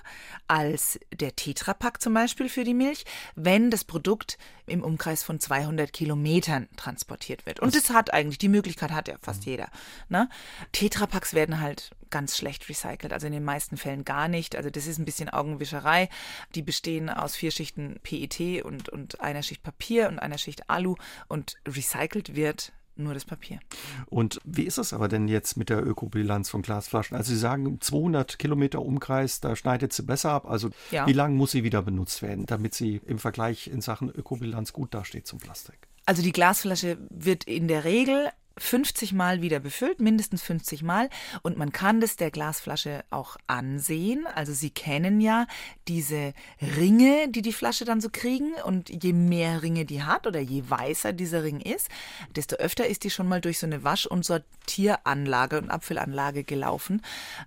[0.48, 5.93] als der Tetrapack zum Beispiel für die Milch, wenn das Produkt im Umkreis von 200
[5.93, 7.60] Kilometern transportiert wird.
[7.62, 9.52] Und das hat eigentlich, die Möglichkeit hat ja fast mhm.
[9.52, 9.70] jeder.
[10.10, 10.30] Ne?
[10.74, 14.56] Tetrapacks werden halt ganz schlecht recycelt, also in den meisten Fällen gar nicht.
[14.56, 16.10] Also das ist ein bisschen Augenwischerei.
[16.56, 20.96] Die bestehen aus vier Schichten PET und, und einer Schicht Papier und einer Schicht Alu
[21.28, 23.60] und recycelt wird nur das Papier.
[24.08, 27.16] Und wie ist es aber denn jetzt mit der Ökobilanz von Glasflaschen?
[27.18, 30.50] Also Sie sagen 200 Kilometer Umkreis, da schneidet sie besser ab.
[30.50, 31.08] Also ja.
[31.08, 34.94] wie lange muss sie wieder benutzt werden, damit sie im Vergleich in Sachen Ökobilanz gut
[34.94, 35.78] dasteht zum Plastik?
[36.06, 41.10] Also die Glasflasche wird in der Regel 50 Mal wieder befüllt, mindestens 50 Mal.
[41.41, 44.28] Und man kann das der Glasflasche auch ansehen.
[44.36, 45.48] Also Sie kennen ja
[45.88, 46.34] diese
[46.78, 48.54] Ringe, die die Flasche dann so kriegen.
[48.65, 51.89] Und je mehr Ringe die hat oder je weißer dieser Ring ist,
[52.36, 57.02] desto öfter ist die schon mal durch so eine Wasch- und Sortieranlage und Abfüllanlage gelaufen.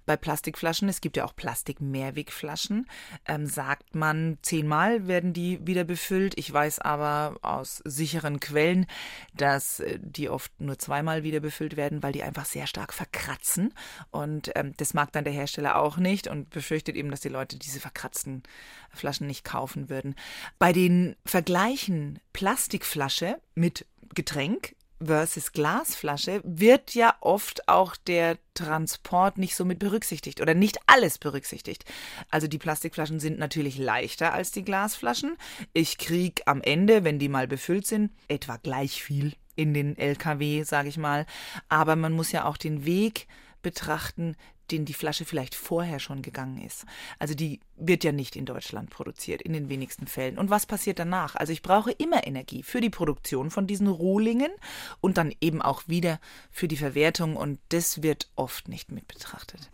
[0.07, 2.87] Bei Plastikflaschen, es gibt ja auch Plastik-Mehrwegflaschen,
[3.27, 6.39] ähm, sagt man, zehnmal werden die wieder befüllt.
[6.39, 8.87] Ich weiß aber aus sicheren Quellen,
[9.35, 12.93] dass äh, die oft nur zwei zweimal wieder befüllt werden, weil die einfach sehr stark
[12.93, 13.73] verkratzen.
[14.11, 17.57] Und ähm, das mag dann der Hersteller auch nicht und befürchtet eben, dass die Leute
[17.57, 18.43] diese verkratzten
[18.91, 20.15] Flaschen nicht kaufen würden.
[20.59, 29.57] Bei den Vergleichen Plastikflasche mit Getränk versus Glasflasche wird ja oft auch der Transport nicht
[29.57, 31.87] so mit berücksichtigt oder nicht alles berücksichtigt.
[32.31, 35.39] Also die Plastikflaschen sind natürlich leichter als die Glasflaschen.
[35.73, 40.63] Ich kriege am Ende, wenn die mal befüllt sind, etwa gleich viel in den LKW,
[40.63, 41.27] sage ich mal.
[41.69, 43.27] Aber man muss ja auch den Weg
[43.61, 44.37] betrachten,
[44.71, 46.87] den die Flasche vielleicht vorher schon gegangen ist.
[47.19, 50.39] Also die wird ja nicht in Deutschland produziert, in den wenigsten Fällen.
[50.39, 51.35] Und was passiert danach?
[51.35, 54.53] Also ich brauche immer Energie für die Produktion von diesen Rohlingen
[55.01, 56.21] und dann eben auch wieder
[56.51, 59.69] für die Verwertung und das wird oft nicht mit betrachtet.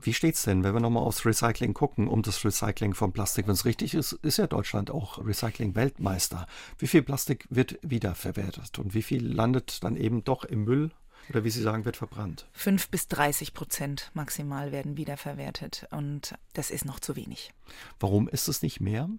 [0.00, 3.46] Wie steht's denn, wenn wir nochmal aufs Recycling gucken, um das Recycling von Plastik?
[3.46, 6.46] Wenn es richtig ist, ist ja Deutschland auch Recycling-Weltmeister.
[6.78, 10.90] Wie viel Plastik wird wiederverwertet und wie viel landet dann eben doch im Müll
[11.30, 12.46] oder wie Sie sagen, wird verbrannt?
[12.52, 17.52] Fünf bis 30 Prozent maximal werden wiederverwertet und das ist noch zu wenig.
[18.00, 19.10] Warum ist es nicht mehr?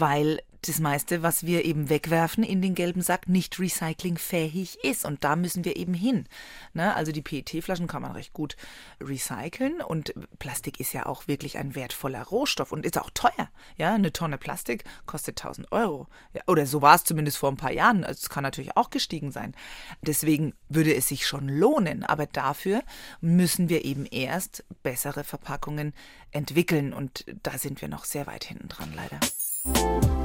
[0.00, 5.04] weil das meiste, was wir eben wegwerfen in den gelben Sack, nicht recyclingfähig ist.
[5.04, 6.26] Und da müssen wir eben hin.
[6.72, 6.94] Ne?
[6.94, 8.56] Also die PET-Flaschen kann man recht gut
[9.00, 9.80] recyceln.
[9.80, 13.50] Und Plastik ist ja auch wirklich ein wertvoller Rohstoff und ist auch teuer.
[13.76, 16.08] Ja, eine Tonne Plastik kostet 1000 Euro.
[16.32, 18.04] Ja, oder so war es zumindest vor ein paar Jahren.
[18.04, 19.54] Also es kann natürlich auch gestiegen sein.
[20.02, 22.04] Deswegen würde es sich schon lohnen.
[22.04, 22.82] Aber dafür
[23.20, 25.94] müssen wir eben erst bessere Verpackungen
[26.32, 26.92] entwickeln.
[26.92, 30.17] Und da sind wir noch sehr weit hinten dran, leider.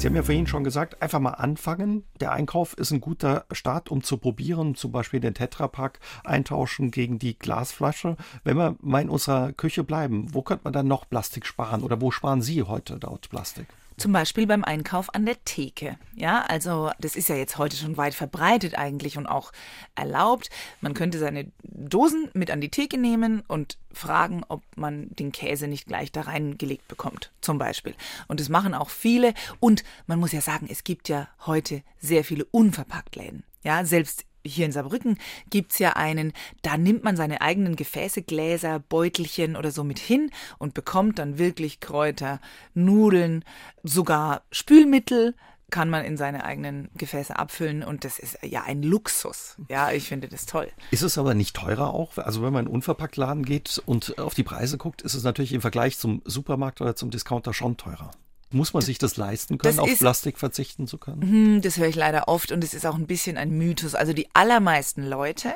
[0.00, 2.04] Sie haben ja vorhin schon gesagt, einfach mal anfangen.
[2.20, 7.18] Der Einkauf ist ein guter Start, um zu probieren, zum Beispiel den Tetrapack eintauschen gegen
[7.18, 8.16] die Glasflasche.
[8.42, 12.00] Wenn wir mal in unserer Küche bleiben, wo könnte man dann noch Plastik sparen oder
[12.00, 13.66] wo sparen Sie heute dort Plastik?
[14.00, 15.98] Zum Beispiel beim Einkauf an der Theke.
[16.16, 19.52] Ja, also das ist ja jetzt heute schon weit verbreitet eigentlich und auch
[19.94, 20.48] erlaubt.
[20.80, 25.68] Man könnte seine Dosen mit an die Theke nehmen und fragen, ob man den Käse
[25.68, 27.94] nicht gleich da reingelegt bekommt, zum Beispiel.
[28.26, 29.34] Und das machen auch viele.
[29.60, 33.44] Und man muss ja sagen, es gibt ja heute sehr viele Unverpacktläden.
[33.64, 35.18] Ja, selbst hier in Saarbrücken
[35.50, 40.30] gibt's ja einen, da nimmt man seine eigenen Gefäße, Gläser, Beutelchen oder so mit hin
[40.58, 42.40] und bekommt dann wirklich Kräuter,
[42.74, 43.44] Nudeln,
[43.82, 45.34] sogar Spülmittel
[45.70, 49.56] kann man in seine eigenen Gefäße abfüllen und das ist ja ein Luxus.
[49.68, 50.68] Ja, ich finde das toll.
[50.90, 52.16] Ist es aber nicht teurer auch?
[52.18, 55.52] Also wenn man in einen Unverpacktladen geht und auf die Preise guckt, ist es natürlich
[55.52, 58.10] im Vergleich zum Supermarkt oder zum Discounter schon teurer.
[58.52, 61.22] Muss man sich das leisten können, das auf ist, Plastik verzichten zu können?
[61.22, 63.94] Hm, das höre ich leider oft und es ist auch ein bisschen ein Mythos.
[63.94, 65.52] Also die allermeisten Leute,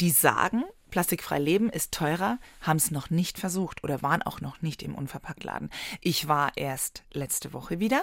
[0.00, 4.60] die sagen, plastikfrei leben ist teurer, haben es noch nicht versucht oder waren auch noch
[4.60, 5.70] nicht im Unverpacktladen.
[6.00, 8.02] Ich war erst letzte Woche wieder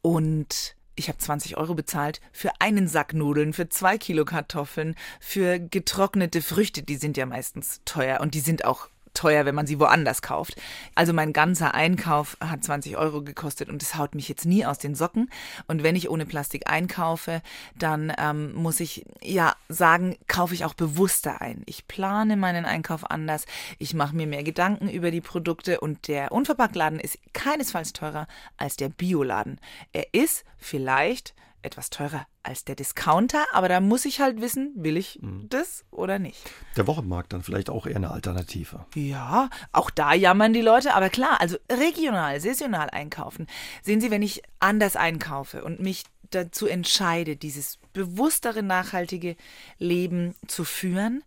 [0.00, 5.58] und ich habe 20 Euro bezahlt für einen Sack Nudeln, für zwei Kilo Kartoffeln, für
[5.58, 9.80] getrocknete Früchte, die sind ja meistens teuer und die sind auch teuer, wenn man sie
[9.80, 10.54] woanders kauft.
[10.94, 14.78] Also mein ganzer Einkauf hat 20 Euro gekostet und es haut mich jetzt nie aus
[14.78, 15.28] den Socken.
[15.66, 17.42] Und wenn ich ohne Plastik einkaufe,
[17.76, 21.62] dann ähm, muss ich ja sagen, kaufe ich auch bewusster ein.
[21.66, 23.44] Ich plane meinen Einkauf anders.
[23.78, 28.76] Ich mache mir mehr Gedanken über die Produkte und der Unverpacktladen ist keinesfalls teurer als
[28.76, 29.60] der Bioladen.
[29.92, 31.34] Er ist vielleicht
[31.68, 35.48] etwas teurer als der Discounter, aber da muss ich halt wissen, will ich mhm.
[35.48, 36.50] das oder nicht.
[36.76, 38.86] Der Wochenmarkt dann vielleicht auch eher eine Alternative.
[38.94, 43.46] Ja, auch da jammern die Leute, aber klar, also regional, saisonal einkaufen.
[43.82, 49.36] Sehen Sie, wenn ich anders einkaufe und mich dazu entscheide, dieses bewusstere, nachhaltige
[49.78, 51.22] Leben zu führen,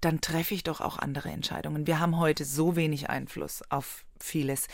[0.00, 1.86] dann treffe ich doch auch andere Entscheidungen.
[1.86, 4.68] Wir haben heute so wenig Einfluss auf vieles.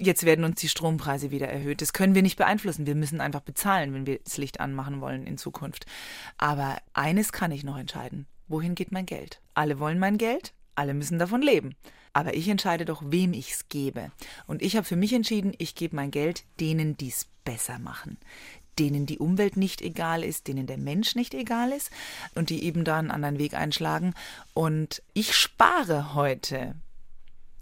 [0.00, 1.82] Jetzt werden uns die Strompreise wieder erhöht.
[1.82, 2.86] Das können wir nicht beeinflussen.
[2.86, 5.86] Wir müssen einfach bezahlen, wenn wir das Licht anmachen wollen in Zukunft.
[6.36, 8.26] Aber eines kann ich noch entscheiden.
[8.46, 9.40] Wohin geht mein Geld?
[9.54, 11.74] Alle wollen mein Geld, alle müssen davon leben.
[12.12, 14.12] Aber ich entscheide doch, wem ich es gebe.
[14.46, 18.18] Und ich habe für mich entschieden, ich gebe mein Geld denen, die es besser machen.
[18.78, 21.90] Denen die Umwelt nicht egal ist, denen der Mensch nicht egal ist
[22.36, 24.14] und die eben da einen anderen Weg einschlagen.
[24.54, 26.76] Und ich spare heute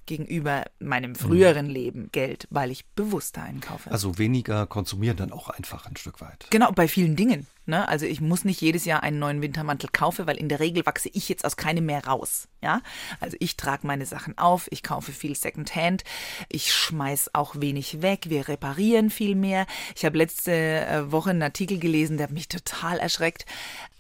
[0.07, 1.73] gegenüber meinem früheren mhm.
[1.73, 3.91] Leben Geld, weil ich bewusster einkaufe.
[3.91, 6.47] Also weniger konsumieren dann auch einfach ein Stück weit.
[6.51, 7.47] Genau, bei vielen Dingen.
[7.67, 7.87] Ne?
[7.89, 11.11] Also ich muss nicht jedes Jahr einen neuen Wintermantel kaufen, weil in der Regel wachse
[11.13, 12.47] ich jetzt aus keinem mehr raus.
[12.63, 12.81] Ja,
[13.21, 16.05] also ich trage meine Sachen auf, ich kaufe viel Secondhand,
[16.49, 19.67] ich schmeiß auch wenig weg, wir reparieren viel mehr.
[19.97, 23.47] Ich habe letzte äh, Woche einen Artikel gelesen, der hat mich total erschreckt.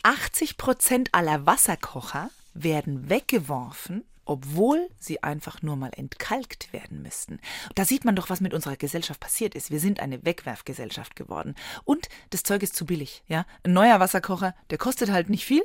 [0.04, 7.40] 80 Prozent aller Wasserkocher werden weggeworfen, obwohl sie einfach nur mal entkalkt werden müssten.
[7.74, 9.70] Da sieht man doch, was mit unserer Gesellschaft passiert ist.
[9.70, 11.54] Wir sind eine Wegwerfgesellschaft geworden.
[11.84, 13.22] Und das Zeug ist zu billig.
[13.28, 13.46] Ja?
[13.62, 15.62] Ein neuer Wasserkocher, der kostet halt nicht viel,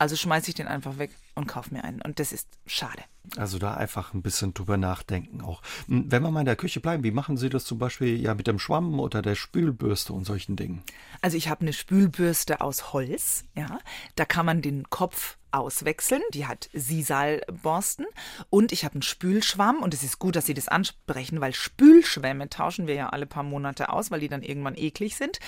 [0.00, 2.00] also schmeiße ich den einfach weg und kaufe mir einen.
[2.00, 3.02] Und das ist schade.
[3.36, 5.60] Also da einfach ein bisschen drüber nachdenken auch.
[5.88, 8.34] Hm, wenn wir mal in der Küche bleiben, wie machen Sie das zum Beispiel ja
[8.34, 10.82] mit dem Schwamm oder der Spülbürste und solchen Dingen?
[11.20, 13.78] Also ich habe eine Spülbürste aus Holz, ja.
[14.16, 16.22] Da kann man den Kopf auswechseln.
[16.32, 18.06] Die hat Sisalborsten
[18.50, 22.48] und ich habe einen Spülschwamm und es ist gut, dass Sie das ansprechen, weil Spülschwämme
[22.48, 25.38] tauschen wir ja alle paar Monate aus, weil die dann irgendwann eklig sind.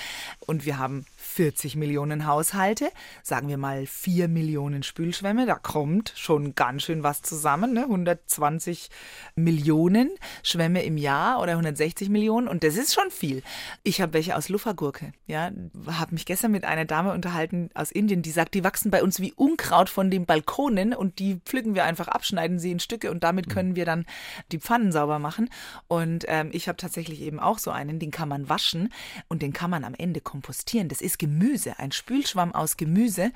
[0.41, 2.91] Und wir haben 40 Millionen Haushalte,
[3.23, 7.83] sagen wir mal 4 Millionen Spülschwämme, da kommt schon ganz schön was zusammen, ne?
[7.83, 8.91] 120
[9.35, 10.11] Millionen
[10.43, 13.43] Schwämme im Jahr oder 160 Millionen und das ist schon viel.
[13.83, 15.51] Ich habe welche aus Luffergurke, ja,
[15.87, 19.21] habe mich gestern mit einer Dame unterhalten aus Indien, die sagt, die wachsen bei uns
[19.21, 23.11] wie Unkraut von den Balkonen und die pflücken wir einfach ab, schneiden sie in Stücke
[23.11, 23.53] und damit mhm.
[23.53, 24.07] können wir dann
[24.51, 25.51] die Pfannen sauber machen
[25.89, 28.93] und ähm, ich habe tatsächlich eben auch so einen, den kann man waschen
[29.29, 30.89] und den kann man am Ende kompostieren.
[30.89, 33.33] Das ist Gemüse, ein Spülschwamm aus Gemüse.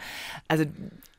[0.48, 0.64] Also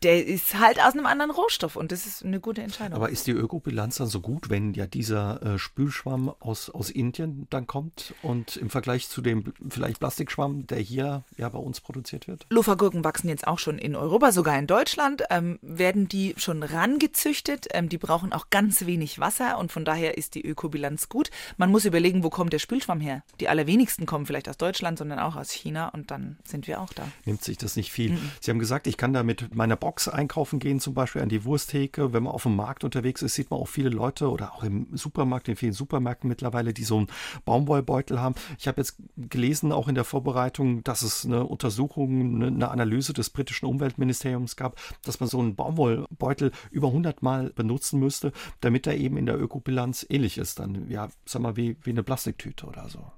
[0.04, 2.96] der ist halt aus einem anderen Rohstoff und das ist eine gute Entscheidung.
[2.96, 7.48] Aber ist die Ökobilanz dann so gut, wenn ja dieser äh, Spülschwamm aus, aus Indien
[7.50, 12.28] dann kommt und im Vergleich zu dem vielleicht Plastikschwamm, der hier ja bei uns produziert
[12.28, 12.46] wird?
[12.50, 17.68] Lufergurken wachsen jetzt auch schon in Europa, sogar in Deutschland, ähm, werden die schon rangezüchtet.
[17.72, 21.32] Ähm, die brauchen auch ganz wenig Wasser und von daher ist die Ökobilanz gut.
[21.58, 23.24] Man muss überlegen, wo kommt der Spülschwamm her?
[23.40, 26.94] Die allerwenigsten kommen vielleicht aus Deutschland, sondern auch aus China und dann sind wir auch
[26.94, 27.08] da.
[27.26, 28.12] Nimmt sich das nicht viel.
[28.12, 28.32] Mhm.
[28.42, 31.46] Sie haben gesagt, ich kann da mit meiner Box einkaufen gehen, zum Beispiel an die
[31.46, 32.12] Wursttheke.
[32.12, 34.88] Wenn man auf dem Markt unterwegs ist, sieht man auch viele Leute oder auch im
[34.92, 37.08] Supermarkt, in vielen Supermärkten mittlerweile, die so einen
[37.46, 38.36] Baumwollbeutel haben.
[38.60, 43.30] Ich habe jetzt gelesen, auch in der Vorbereitung, dass es eine Untersuchung, eine Analyse des
[43.30, 48.98] britischen Umweltministeriums gab, dass man so einen Baumwollbeutel über 100 Mal benutzen müsste, damit er
[48.98, 50.60] eben in der Ökobilanz ähnlich ist.
[50.60, 53.10] Dann, ja, sag mal, wie, wie eine Plastiktüte oder so.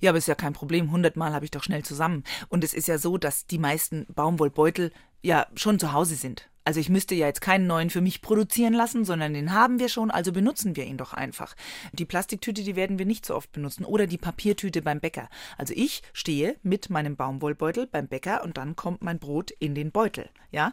[0.00, 0.92] Ja, aber ist ja kein Problem.
[0.92, 2.22] Hundertmal habe ich doch schnell zusammen.
[2.48, 4.92] Und es ist ja so, dass die meisten Baumwollbeutel
[5.24, 6.48] ja schon zu Hause sind.
[6.66, 9.90] Also ich müsste ja jetzt keinen neuen für mich produzieren lassen, sondern den haben wir
[9.90, 11.54] schon, also benutzen wir ihn doch einfach.
[11.92, 15.28] Die Plastiktüte, die werden wir nicht so oft benutzen oder die Papiertüte beim Bäcker.
[15.58, 19.92] Also ich stehe mit meinem Baumwollbeutel beim Bäcker und dann kommt mein Brot in den
[19.92, 20.72] Beutel, ja?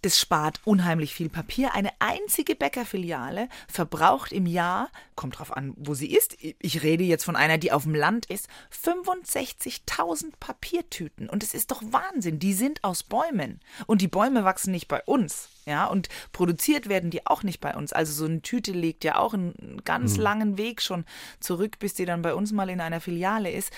[0.00, 1.74] Das spart unheimlich viel Papier.
[1.74, 6.36] Eine einzige Bäckerfiliale verbraucht im Jahr, kommt drauf an, wo sie ist.
[6.40, 11.70] Ich rede jetzt von einer, die auf dem Land ist, 65.000 Papiertüten und es ist
[11.72, 15.48] doch Wahnsinn, die sind aus Bäumen und die Bäume wachsen nicht bei uns uns.
[15.68, 17.92] Ja, und produziert werden die auch nicht bei uns.
[17.92, 20.22] Also so eine Tüte legt ja auch einen ganz mhm.
[20.22, 21.04] langen Weg schon
[21.40, 23.72] zurück, bis die dann bei uns mal in einer Filiale ist.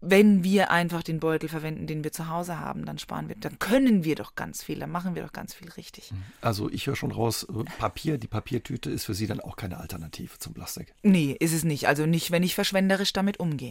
[0.00, 3.58] Wenn wir einfach den Beutel verwenden, den wir zu Hause haben, dann sparen wir, dann
[3.58, 6.12] können wir doch ganz viel, dann machen wir doch ganz viel richtig.
[6.12, 6.22] Mhm.
[6.40, 9.78] Also ich höre schon raus, äh, Papier, die Papiertüte ist für Sie dann auch keine
[9.78, 10.94] Alternative zum Plastik.
[11.02, 11.88] Nee, ist es nicht.
[11.88, 13.70] Also nicht, wenn ich verschwenderisch damit umgehe.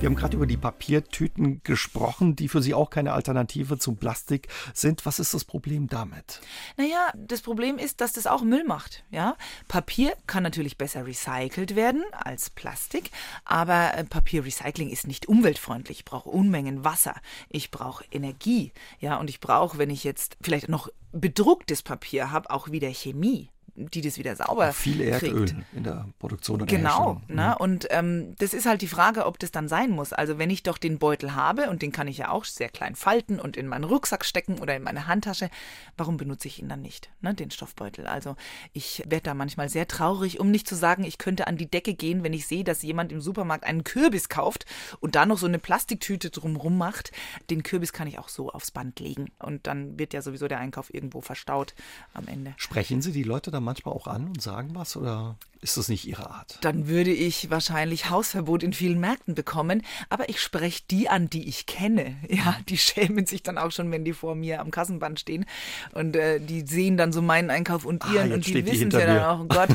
[0.00, 4.46] Wir haben gerade über die Papiertüten gesprochen, die für Sie auch keine Alternative zum Plastik
[4.72, 5.04] sind.
[5.04, 6.40] Was ist das Problem damit?
[6.76, 9.02] Naja, das Problem ist, dass das auch Müll macht.
[9.10, 9.36] Ja?
[9.66, 13.10] Papier kann natürlich besser recycelt werden als Plastik,
[13.44, 15.98] aber äh, Papierrecycling ist nicht umweltfreundlich.
[15.98, 17.16] Ich brauche Unmengen Wasser,
[17.48, 22.50] ich brauche Energie, ja, und ich brauche, wenn ich jetzt vielleicht noch bedrucktes Papier habe,
[22.50, 25.54] auch wieder Chemie die das wieder sauber Viel Erdöl kriegt.
[25.74, 26.56] in der Produktion.
[26.56, 27.54] Oder genau, ne?
[27.56, 27.62] Mhm.
[27.62, 30.12] und ähm, das ist halt die Frage, ob das dann sein muss.
[30.12, 32.94] Also wenn ich doch den Beutel habe und den kann ich ja auch sehr klein
[32.94, 35.50] falten und in meinen Rucksack stecken oder in meine Handtasche,
[35.96, 37.34] warum benutze ich ihn dann nicht, ne?
[37.34, 38.06] den Stoffbeutel?
[38.06, 38.36] Also
[38.72, 41.94] ich werde da manchmal sehr traurig, um nicht zu sagen, ich könnte an die Decke
[41.94, 44.66] gehen, wenn ich sehe, dass jemand im Supermarkt einen Kürbis kauft
[45.00, 47.12] und da noch so eine Plastiktüte drumrum macht.
[47.50, 50.58] Den Kürbis kann ich auch so aufs Band legen und dann wird ja sowieso der
[50.58, 51.74] Einkauf irgendwo verstaut
[52.14, 52.54] am Ende.
[52.56, 56.06] Sprechen Sie die Leute da manchmal auch an und sagen was oder ist das nicht
[56.06, 56.58] Ihre Art?
[56.60, 61.48] Dann würde ich wahrscheinlich Hausverbot in vielen Märkten bekommen, aber ich spreche die an, die
[61.48, 62.16] ich kenne.
[62.28, 65.44] Ja, die schämen sich dann auch schon, wenn die vor mir am Kassenband stehen
[65.92, 68.90] und äh, die sehen dann so meinen Einkauf und ah, ihren ah, und die wissen
[68.90, 69.70] ja dann auch, oh Gott.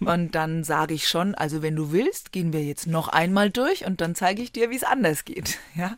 [0.00, 3.86] und dann sage ich schon, also wenn du willst, gehen wir jetzt noch einmal durch
[3.86, 5.58] und dann zeige ich dir, wie es anders geht.
[5.76, 5.96] Ja.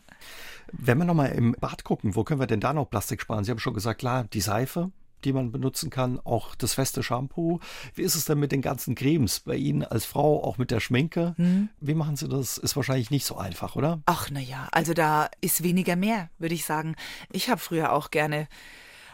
[0.71, 3.43] Wenn wir nochmal im Bad gucken, wo können wir denn da noch Plastik sparen?
[3.43, 4.91] Sie haben schon gesagt, klar, die Seife,
[5.25, 7.59] die man benutzen kann, auch das feste Shampoo.
[7.95, 10.79] Wie ist es denn mit den ganzen Cremes bei Ihnen als Frau, auch mit der
[10.79, 11.33] Schminke?
[11.37, 11.69] Mhm.
[11.79, 12.57] Wie machen Sie das?
[12.57, 14.01] Ist wahrscheinlich nicht so einfach, oder?
[14.05, 16.95] Ach, naja, also da ist weniger mehr, würde ich sagen.
[17.31, 18.47] Ich habe früher auch gerne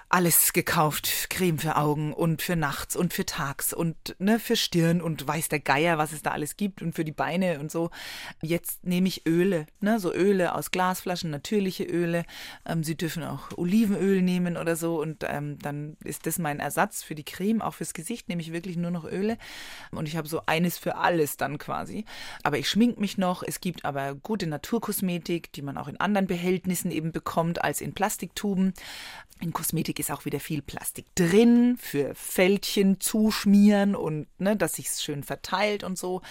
[0.10, 1.28] alles gekauft.
[1.30, 5.50] Creme für Augen und für nachts und für tags und ne, für Stirn und weiß
[5.50, 7.90] der Geier, was es da alles gibt und für die Beine und so.
[8.42, 12.24] Jetzt nehme ich Öle, ne, so Öle aus Glasflaschen, natürliche Öle.
[12.66, 17.04] Ähm, Sie dürfen auch Olivenöl nehmen oder so und ähm, dann ist das mein Ersatz
[17.04, 17.62] für die Creme.
[17.62, 19.38] Auch fürs Gesicht nehme ich wirklich nur noch Öle
[19.92, 22.06] und ich habe so eines für alles dann quasi.
[22.44, 23.44] Aber ich schmink mich noch.
[23.44, 27.94] Es gibt aber gute Naturkosmetik, die man auch in anderen Behältnissen eben bekommt als in
[27.94, 28.74] Plastiktuben.
[29.40, 35.04] In Kosmetik ist auch wieder viel Plastik drin für Fältchen zuschmieren und ne, dass sich's
[35.04, 36.22] schön verteilt und so.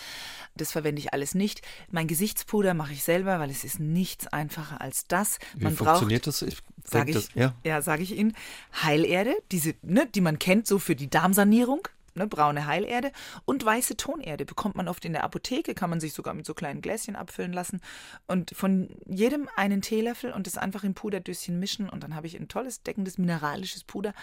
[0.56, 1.62] Das verwende ich alles nicht.
[1.90, 5.38] Mein Gesichtspuder mache ich selber, weil es ist nichts einfacher als das.
[5.56, 6.48] Man Wie funktioniert braucht, das?
[6.48, 8.36] Ich, sag ich, das, ja, ja sage ich Ihnen.
[8.82, 13.12] Heilerde, diese, ne, die man kennt so für die Darmsanierung ne, braune Heilerde
[13.44, 16.54] und weiße Tonerde bekommt man oft in der Apotheke, kann man sich sogar mit so
[16.54, 17.80] kleinen Gläschen abfüllen lassen
[18.26, 22.38] und von jedem einen Teelöffel und das einfach im Puderdöschen mischen und dann habe ich
[22.38, 24.14] ein tolles deckendes mineralisches Puder,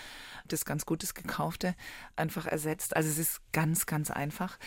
[0.48, 1.76] das ganz gutes gekaufte,
[2.16, 2.96] einfach ersetzt.
[2.96, 4.58] Also es ist ganz, ganz einfach.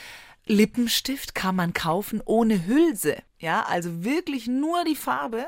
[0.46, 3.16] Lippenstift kann man kaufen ohne Hülse.
[3.39, 5.47] Ja, also wirklich nur die Farbe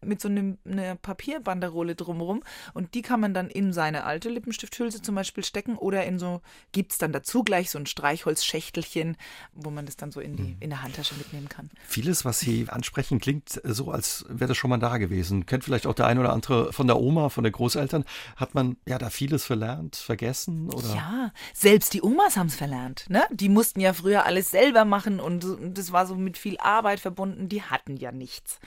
[0.00, 2.42] mit so einem, einer Papierbanderole drumherum
[2.74, 6.40] und die kann man dann in seine alte Lippenstifthülse zum Beispiel stecken oder in so,
[6.72, 9.16] gibt es dann dazu gleich so ein Streichholzschächtelchen,
[9.52, 10.56] wo man das dann so in, die, mhm.
[10.60, 11.70] in der Handtasche mitnehmen kann.
[11.86, 15.46] Vieles, was Sie ansprechen, klingt so, als wäre das schon mal da gewesen.
[15.46, 18.04] Kennt vielleicht auch der ein oder andere von der Oma, von den Großeltern.
[18.36, 20.70] Hat man ja da vieles verlernt, vergessen?
[20.70, 20.94] Oder?
[20.94, 23.06] Ja, selbst die Omas haben es verlernt.
[23.08, 23.24] Ne?
[23.30, 27.27] Die mussten ja früher alles selber machen und das war so mit viel Arbeit verbunden.
[27.48, 28.58] Die hatten ja nichts.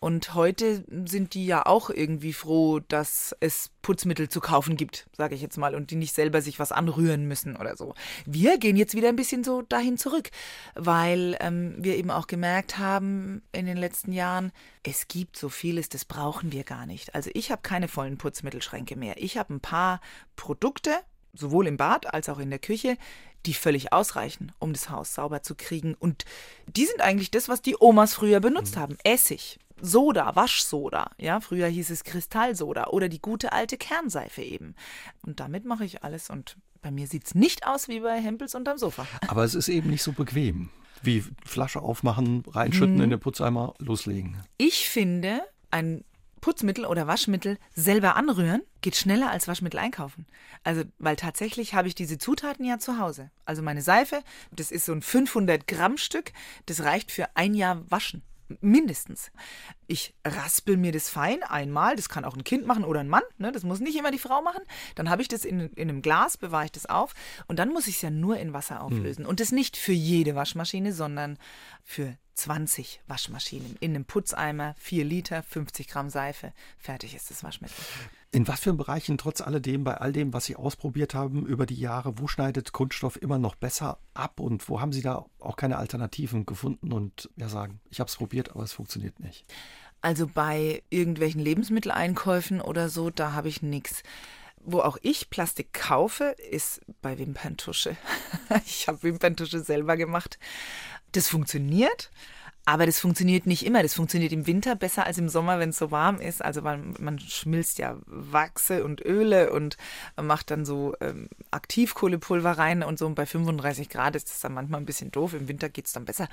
[0.00, 5.34] Und heute sind die ja auch irgendwie froh, dass es Putzmittel zu kaufen gibt, sage
[5.34, 7.94] ich jetzt mal, und die nicht selber sich was anrühren müssen oder so.
[8.24, 10.30] Wir gehen jetzt wieder ein bisschen so dahin zurück,
[10.74, 14.52] weil ähm, wir eben auch gemerkt haben in den letzten Jahren,
[14.82, 17.14] es gibt so vieles, das brauchen wir gar nicht.
[17.14, 19.14] Also ich habe keine vollen Putzmittelschränke mehr.
[19.18, 20.00] Ich habe ein paar
[20.36, 20.90] Produkte,
[21.32, 22.96] sowohl im Bad als auch in der Küche,
[23.46, 25.94] die völlig ausreichen, um das Haus sauber zu kriegen.
[25.94, 26.24] Und
[26.66, 28.80] die sind eigentlich das, was die Omas früher benutzt mhm.
[28.80, 28.98] haben.
[29.04, 34.74] Essig, Soda, Waschsoda, ja, früher hieß es Kristallsoda oder die gute alte Kernseife eben.
[35.22, 38.54] Und damit mache ich alles und bei mir sieht es nicht aus wie bei Hempels
[38.54, 39.06] unterm Sofa.
[39.28, 40.70] Aber es ist eben nicht so bequem.
[41.02, 43.02] Wie Flasche aufmachen, reinschütten hm.
[43.04, 44.36] in den Putzeimer, loslegen.
[44.56, 46.04] Ich finde, ein
[46.46, 50.26] Putzmittel oder Waschmittel selber anrühren geht schneller als Waschmittel einkaufen.
[50.62, 53.32] Also, weil tatsächlich habe ich diese Zutaten ja zu Hause.
[53.44, 54.22] Also meine Seife,
[54.52, 56.30] das ist so ein 500 Gramm Stück,
[56.66, 58.22] das reicht für ein Jahr Waschen.
[58.60, 59.32] Mindestens.
[59.88, 63.24] Ich raspel mir das fein einmal, das kann auch ein Kind machen oder ein Mann,
[63.38, 63.50] ne?
[63.50, 64.62] das muss nicht immer die Frau machen.
[64.94, 67.12] Dann habe ich das in, in einem Glas, bewahre ich das auf
[67.48, 69.24] und dann muss ich es ja nur in Wasser auflösen.
[69.24, 69.30] Hm.
[69.30, 71.38] Und das nicht für jede Waschmaschine, sondern
[71.82, 76.52] für 20 Waschmaschinen in einem Putzeimer, 4 Liter, 50 Gramm Seife.
[76.78, 77.76] Fertig ist das Waschmittel.
[78.30, 81.80] In was für Bereichen, trotz alledem, bei all dem, was Sie ausprobiert haben über die
[81.80, 85.78] Jahre, wo schneidet Kunststoff immer noch besser ab und wo haben Sie da auch keine
[85.78, 89.46] Alternativen gefunden und ja sagen, ich habe es probiert, aber es funktioniert nicht?
[90.02, 94.02] Also bei irgendwelchen Lebensmitteleinkäufen oder so, da habe ich nichts.
[94.68, 97.96] Wo auch ich Plastik kaufe, ist bei Wimperntusche.
[98.66, 100.38] ich habe Wimperntusche selber gemacht
[101.16, 102.10] das funktioniert.
[102.68, 103.84] Aber das funktioniert nicht immer.
[103.84, 106.44] Das funktioniert im Winter besser als im Sommer, wenn es so warm ist.
[106.44, 109.76] Also weil man schmilzt ja Wachse und Öle und
[110.20, 113.06] macht dann so ähm, Aktivkohlepulver rein und so.
[113.06, 115.34] Und bei 35 Grad ist das dann manchmal ein bisschen doof.
[115.34, 116.26] Im Winter geht es dann besser.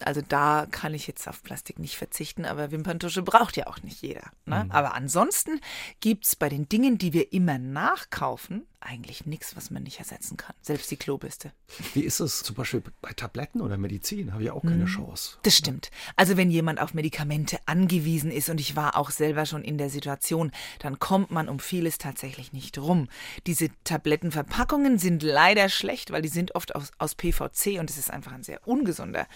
[0.00, 2.46] Also da kann ich jetzt auf Plastik nicht verzichten.
[2.46, 4.32] Aber Wimperntusche braucht ja auch nicht jeder.
[4.46, 4.64] Ne?
[4.64, 4.72] Mhm.
[4.72, 5.60] Aber ansonsten
[6.00, 10.36] gibt es bei den Dingen, die wir immer nachkaufen, eigentlich nichts, was man nicht ersetzen
[10.36, 10.54] kann.
[10.62, 11.52] Selbst die Klobürste.
[11.92, 14.32] Wie ist es zum Beispiel bei Tabletten oder Medizin?
[14.32, 15.36] Habe ich auch keine hm, Chance.
[15.42, 15.90] Das stimmt.
[16.16, 19.90] Also wenn jemand auf Medikamente angewiesen ist und ich war auch selber schon in der
[19.90, 23.08] Situation, dann kommt man um vieles tatsächlich nicht rum.
[23.46, 28.10] Diese Tablettenverpackungen sind leider schlecht, weil die sind oft aus, aus PVC und es ist
[28.10, 29.26] einfach ein sehr ungesunder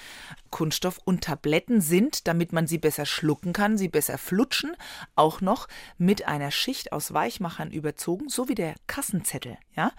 [0.50, 1.00] Kunststoff.
[1.04, 4.74] Und Tabletten sind, damit man sie besser schlucken kann, sie besser flutschen,
[5.16, 5.68] auch noch
[5.98, 9.92] mit einer Schicht aus Weichmachern überzogen, so wie der Kassenzettel Zettel, ja.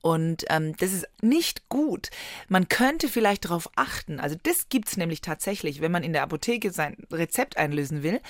[0.00, 2.08] Und ähm, das ist nicht gut.
[2.48, 4.18] Man könnte vielleicht darauf achten.
[4.18, 8.20] Also das gibt es nämlich tatsächlich, wenn man in der Apotheke sein Rezept einlösen will,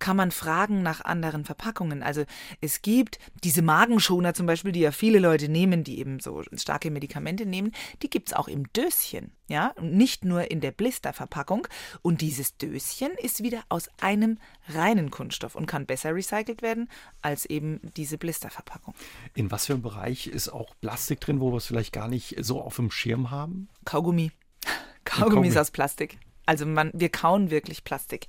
[0.00, 2.02] kann man fragen nach anderen Verpackungen.
[2.02, 2.24] Also
[2.60, 6.90] es gibt diese Magenschoner zum Beispiel, die ja viele Leute nehmen, die eben so starke
[6.90, 9.37] Medikamente nehmen, die gibt es auch im Döschen.
[9.48, 11.66] Ja, nicht nur in der Blisterverpackung.
[12.02, 14.38] Und dieses Döschen ist wieder aus einem
[14.68, 16.88] reinen Kunststoff und kann besser recycelt werden
[17.22, 18.94] als eben diese Blisterverpackung.
[19.34, 22.36] In was für einem Bereich ist auch Plastik drin, wo wir es vielleicht gar nicht
[22.40, 23.68] so auf dem Schirm haben?
[23.84, 24.30] Kaugummi.
[25.04, 26.18] Kaugummi ist aus Plastik.
[26.48, 28.26] Also man, wir kauen wirklich Plastik.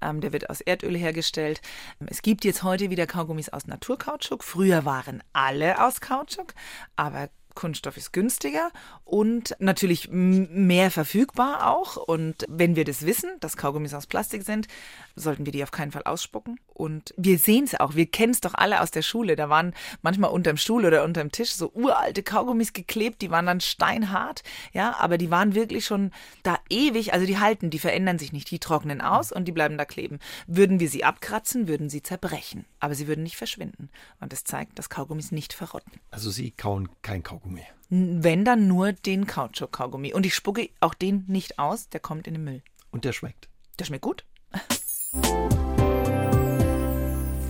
[0.00, 1.60] Ähm, der wird aus Erdöl hergestellt.
[2.06, 4.42] Es gibt jetzt heute wieder Kaugummis aus Naturkautschuk.
[4.42, 6.54] Früher waren alle aus Kautschuk,
[6.96, 7.28] aber
[7.58, 8.70] Kunststoff ist günstiger
[9.04, 11.96] und natürlich mehr verfügbar auch.
[11.96, 14.68] Und wenn wir das wissen, dass Kaugummis aus Plastik sind,
[15.16, 16.60] sollten wir die auf keinen Fall ausspucken.
[16.72, 19.34] Und wir sehen es auch, wir kennen es doch alle aus der Schule.
[19.34, 23.60] Da waren manchmal unterm Stuhl oder unterm Tisch so uralte Kaugummis geklebt, die waren dann
[23.60, 26.12] steinhart, ja, aber die waren wirklich schon
[26.44, 27.12] da ewig.
[27.12, 30.20] Also die halten, die verändern sich nicht, die trocknen aus und die bleiben da kleben.
[30.46, 33.90] Würden wir sie abkratzen, würden sie zerbrechen, aber sie würden nicht verschwinden.
[34.20, 35.90] Und das zeigt, dass Kaugummis nicht verrotten.
[36.12, 37.47] Also Sie kauen kein Kaugummi.
[37.90, 40.12] Wenn dann nur den Kautschuk-Kaugummi.
[40.12, 42.62] Und ich spucke auch den nicht aus, der kommt in den Müll.
[42.90, 43.48] Und der schmeckt.
[43.78, 44.24] Der schmeckt gut.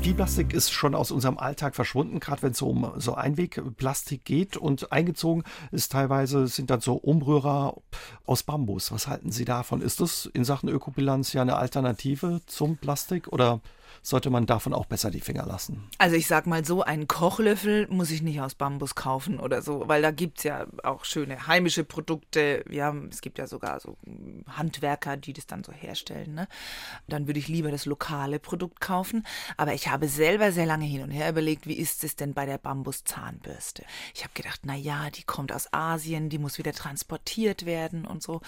[0.00, 4.56] Viel Plastik ist schon aus unserem Alltag verschwunden, gerade wenn es um so Einwegplastik geht.
[4.56, 5.42] Und eingezogen
[5.72, 7.76] ist teilweise, sind dann so Umrührer
[8.24, 8.92] aus Bambus.
[8.92, 9.82] Was halten Sie davon?
[9.82, 13.60] Ist das in Sachen Ökobilanz ja eine Alternative zum Plastik oder
[14.02, 15.88] sollte man davon auch besser die Finger lassen.
[15.98, 19.84] Also ich sag mal so, einen Kochlöffel muss ich nicht aus Bambus kaufen oder so,
[19.86, 22.64] weil da gibt es ja auch schöne heimische Produkte.
[22.70, 23.96] Ja, es gibt ja sogar so
[24.48, 26.34] Handwerker, die das dann so herstellen.
[26.34, 26.48] Ne?
[27.08, 29.26] Dann würde ich lieber das lokale Produkt kaufen.
[29.56, 32.46] Aber ich habe selber sehr lange hin und her überlegt, wie ist es denn bei
[32.46, 33.84] der Bambuszahnbürste?
[34.14, 38.22] Ich habe gedacht, na ja, die kommt aus Asien, die muss wieder transportiert werden und
[38.22, 38.40] so.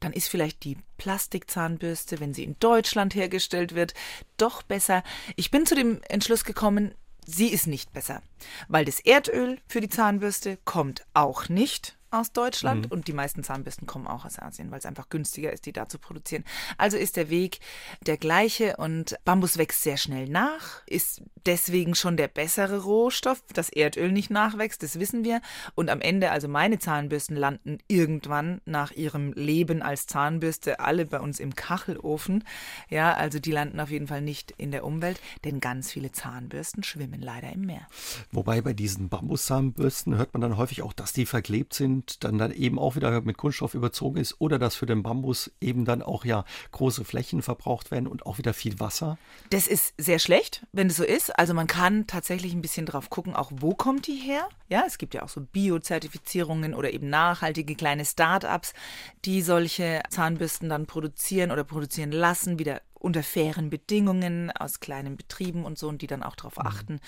[0.00, 3.94] Dann ist vielleicht die Plastikzahnbürste, wenn sie in Deutschland hergestellt wird,
[4.36, 4.87] doch besser.
[5.36, 6.94] Ich bin zu dem Entschluss gekommen,
[7.26, 8.22] sie ist nicht besser,
[8.68, 12.92] weil das Erdöl für die Zahnbürste kommt auch nicht aus Deutschland mhm.
[12.92, 15.88] und die meisten Zahnbürsten kommen auch aus Asien, weil es einfach günstiger ist, die da
[15.88, 16.44] zu produzieren.
[16.76, 17.60] Also ist der Weg
[18.06, 23.68] der gleiche und Bambus wächst sehr schnell nach, ist deswegen schon der bessere Rohstoff, das
[23.68, 25.40] Erdöl nicht nachwächst, das wissen wir.
[25.74, 31.20] Und am Ende, also meine Zahnbürsten landen irgendwann nach ihrem Leben als Zahnbürste alle bei
[31.20, 32.44] uns im Kachelofen.
[32.88, 36.82] Ja, also die landen auf jeden Fall nicht in der Umwelt, denn ganz viele Zahnbürsten
[36.82, 37.86] schwimmen leider im Meer.
[38.32, 42.38] Wobei bei diesen Bambuszahnbürsten hört man dann häufig auch, dass die verklebt sind und dann,
[42.38, 46.00] dann eben auch wieder mit Kunststoff überzogen ist oder dass für den Bambus eben dann
[46.00, 49.18] auch ja große Flächen verbraucht werden und auch wieder viel Wasser.
[49.50, 51.36] Das ist sehr schlecht, wenn es so ist.
[51.36, 54.48] Also man kann tatsächlich ein bisschen drauf gucken, auch wo kommt die her.
[54.68, 58.74] Ja, es gibt ja auch so Bio-Zertifizierungen oder eben nachhaltige kleine Start-ups,
[59.24, 65.64] die solche Zahnbürsten dann produzieren oder produzieren lassen, wieder unter fairen Bedingungen aus kleinen Betrieben
[65.64, 66.66] und so und die dann auch darauf mhm.
[66.66, 67.00] achten,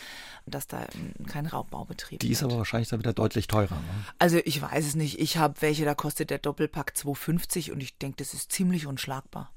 [0.46, 0.86] dass da
[1.26, 2.52] kein Raubbau betrieben Die ist wird.
[2.52, 3.74] aber wahrscheinlich dann wieder deutlich teurer.
[3.74, 4.04] Ne?
[4.18, 5.18] Also ich weiß es nicht.
[5.20, 9.50] Ich habe welche, da kostet der Doppelpack 2,50 und ich denke, das ist ziemlich unschlagbar.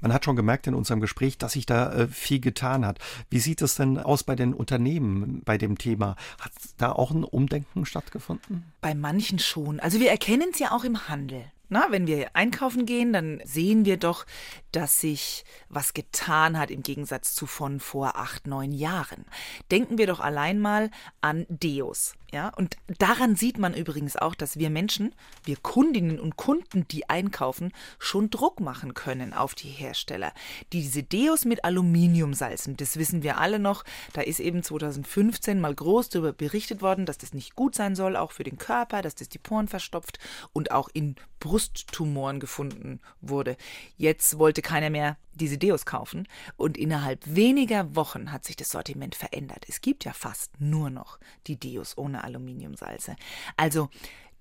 [0.00, 2.98] Man hat schon gemerkt in unserem Gespräch, dass sich da äh, viel getan hat.
[3.30, 6.16] Wie sieht es denn aus bei den Unternehmen bei dem Thema?
[6.40, 8.72] Hat da auch ein Umdenken stattgefunden?
[8.80, 9.80] Bei manchen schon.
[9.80, 11.44] Also wir erkennen es ja auch im Handel.
[11.70, 14.24] Na, wenn wir einkaufen gehen, dann sehen wir doch,
[14.72, 19.24] dass sich was getan hat im Gegensatz zu von vor acht, neun Jahren.
[19.70, 20.90] Denken wir doch allein mal
[21.20, 22.14] an Deos.
[22.30, 25.14] Ja, und daran sieht man übrigens auch, dass wir Menschen,
[25.44, 30.34] wir Kundinnen und Kunden, die einkaufen, schon Druck machen können auf die Hersteller.
[30.74, 33.82] Diese Deos mit Aluminiumsalzen, das wissen wir alle noch.
[34.12, 38.14] Da ist eben 2015 mal groß darüber berichtet worden, dass das nicht gut sein soll,
[38.14, 40.18] auch für den Körper, dass das die Poren verstopft
[40.52, 43.56] und auch in Brusttumoren gefunden wurde.
[43.96, 49.14] Jetzt wollte keiner mehr diese Deos kaufen und innerhalb weniger Wochen hat sich das Sortiment
[49.14, 49.64] verändert.
[49.68, 53.16] Es gibt ja fast nur noch die Deos ohne Aluminiumsalze.
[53.56, 53.88] Also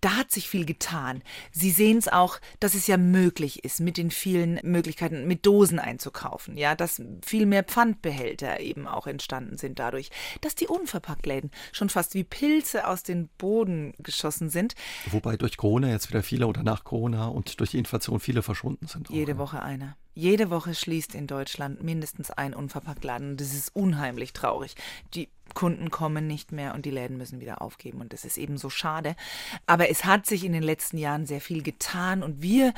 [0.01, 1.23] da hat sich viel getan.
[1.51, 5.79] Sie sehen es auch, dass es ja möglich ist, mit den vielen Möglichkeiten, mit Dosen
[5.79, 6.57] einzukaufen.
[6.57, 10.09] Ja, dass viel mehr Pfandbehälter eben auch entstanden sind dadurch,
[10.41, 14.75] dass die Unverpacktläden schon fast wie Pilze aus dem Boden geschossen sind.
[15.09, 18.87] Wobei durch Corona jetzt wieder viele oder nach Corona und durch die Inflation viele verschwunden
[18.87, 19.09] sind.
[19.09, 19.97] Jede auch, Woche einer.
[20.17, 23.37] Jede Woche schließt in Deutschland mindestens ein Unverpacktladen.
[23.37, 24.73] Das ist unheimlich traurig.
[25.13, 28.01] Die Kunden kommen nicht mehr und die Läden müssen wieder aufgeben.
[28.01, 29.15] Und das ist eben so schade.
[29.67, 32.73] Aber es hat sich in den letzten Jahren sehr viel getan und wir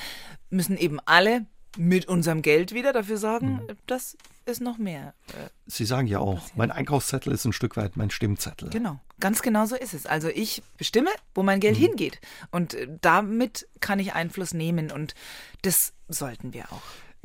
[0.50, 1.46] müssen eben alle
[1.78, 3.78] mit unserem Geld wieder dafür sorgen, mhm.
[3.88, 5.14] dass es noch mehr.
[5.30, 6.58] Äh, Sie sagen ja auch, passiert.
[6.58, 8.70] mein Einkaufszettel ist ein Stück weit mein Stimmzettel.
[8.70, 10.06] Genau, ganz genau so ist es.
[10.06, 11.84] Also ich bestimme, wo mein Geld mhm.
[11.84, 12.20] hingeht.
[12.52, 15.16] Und äh, damit kann ich Einfluss nehmen und
[15.62, 16.82] das sollten wir auch.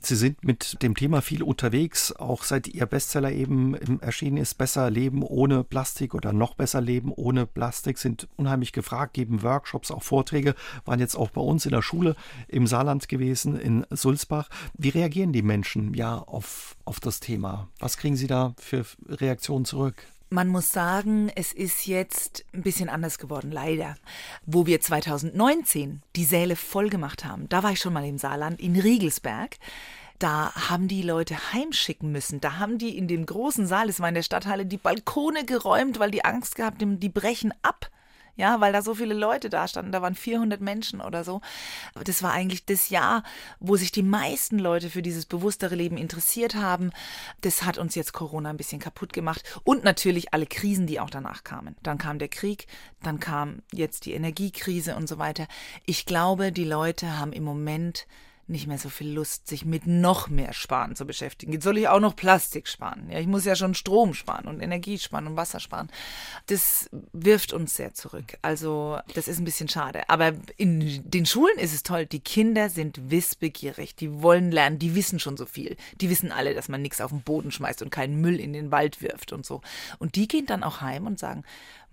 [0.06, 4.90] Sie sind mit dem Thema viel unterwegs, auch seit Ihr Bestseller eben erschienen ist, Besser
[4.90, 10.02] Leben ohne Plastik oder noch besser Leben ohne Plastik, sind unheimlich gefragt, geben Workshops, auch
[10.02, 12.16] Vorträge, waren jetzt auch bei uns in der Schule
[12.48, 14.50] im Saarland gewesen, in Sulzbach.
[14.76, 17.68] Wie reagieren die Menschen ja auf, auf das Thema?
[17.78, 20.06] Was kriegen Sie da für Reaktionen zurück?
[20.34, 23.94] Man muss sagen, es ist jetzt ein bisschen anders geworden, leider.
[24.44, 28.60] Wo wir 2019 die Säle voll gemacht haben, da war ich schon mal im Saarland,
[28.60, 29.58] in Riegelsberg.
[30.18, 32.40] Da haben die Leute heimschicken müssen.
[32.40, 36.00] Da haben die in dem großen Saal, es war in der Stadthalle, die Balkone geräumt,
[36.00, 37.92] weil die Angst gehabt haben, die brechen ab
[38.36, 41.40] ja, weil da so viele Leute da standen, da waren 400 Menschen oder so.
[42.04, 43.22] Das war eigentlich das Jahr,
[43.60, 46.90] wo sich die meisten Leute für dieses bewusstere Leben interessiert haben.
[47.40, 51.10] Das hat uns jetzt Corona ein bisschen kaputt gemacht und natürlich alle Krisen, die auch
[51.10, 51.76] danach kamen.
[51.82, 52.66] Dann kam der Krieg,
[53.02, 55.46] dann kam jetzt die Energiekrise und so weiter.
[55.86, 58.06] Ich glaube, die Leute haben im Moment
[58.46, 61.52] nicht mehr so viel Lust, sich mit noch mehr Sparen zu beschäftigen.
[61.52, 63.08] Jetzt soll ich auch noch Plastik sparen.
[63.10, 65.90] Ja, ich muss ja schon Strom sparen und Energie sparen und Wasser sparen.
[66.46, 68.38] Das wirft uns sehr zurück.
[68.42, 70.08] Also, das ist ein bisschen schade.
[70.08, 72.06] Aber in den Schulen ist es toll.
[72.06, 73.94] Die Kinder sind wissbegierig.
[73.96, 74.78] Die wollen lernen.
[74.78, 75.76] Die wissen schon so viel.
[76.00, 78.70] Die wissen alle, dass man nichts auf den Boden schmeißt und keinen Müll in den
[78.70, 79.62] Wald wirft und so.
[79.98, 81.44] Und die gehen dann auch heim und sagen,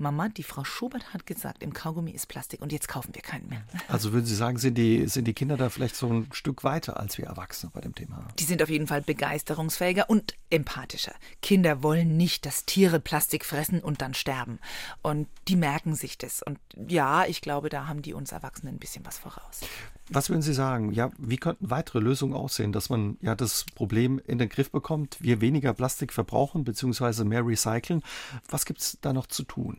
[0.02, 3.48] Mama, die Frau Schubert hat gesagt, im Kaugummi ist Plastik und jetzt kaufen wir keinen
[3.50, 3.64] mehr.
[3.88, 6.98] Also würden Sie sagen, sind die, sind die Kinder da vielleicht so ein Stück weiter
[6.98, 8.28] als wir Erwachsene bei dem Thema?
[8.40, 11.14] Die sind auf jeden Fall begeisterungsfähiger und empathischer.
[11.42, 14.60] Kinder wollen nicht, dass Tiere Plastik fressen und dann sterben.
[15.02, 16.42] Und die merken sich das.
[16.42, 19.62] Und ja, ich glaube, da haben die uns Erwachsenen ein bisschen was voraus.
[20.10, 20.92] Was würden Sie sagen?
[20.92, 25.18] Ja, wie könnten weitere Lösungen aussehen, dass man ja das Problem in den Griff bekommt,
[25.22, 27.24] wir weniger Plastik verbrauchen bzw.
[27.24, 28.04] mehr recyceln?
[28.50, 29.78] Was gibt es da noch zu tun?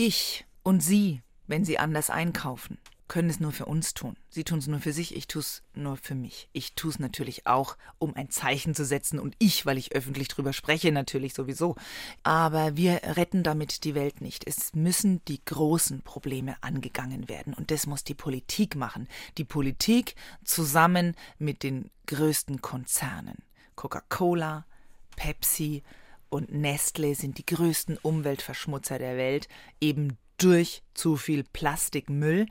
[0.00, 2.78] Ich und Sie, wenn Sie anders einkaufen,
[3.08, 4.16] können es nur für uns tun.
[4.28, 6.48] Sie tun es nur für sich, ich tue es nur für mich.
[6.52, 10.28] Ich tue es natürlich auch, um ein Zeichen zu setzen und ich, weil ich öffentlich
[10.28, 11.74] drüber spreche, natürlich sowieso.
[12.22, 14.46] Aber wir retten damit die Welt nicht.
[14.46, 19.08] Es müssen die großen Probleme angegangen werden und das muss die Politik machen.
[19.36, 23.38] Die Politik zusammen mit den größten Konzernen.
[23.74, 24.64] Coca-Cola,
[25.16, 25.82] Pepsi
[26.30, 29.48] und Nestle sind die größten Umweltverschmutzer der Welt,
[29.80, 32.46] eben durch zu viel Plastikmüll,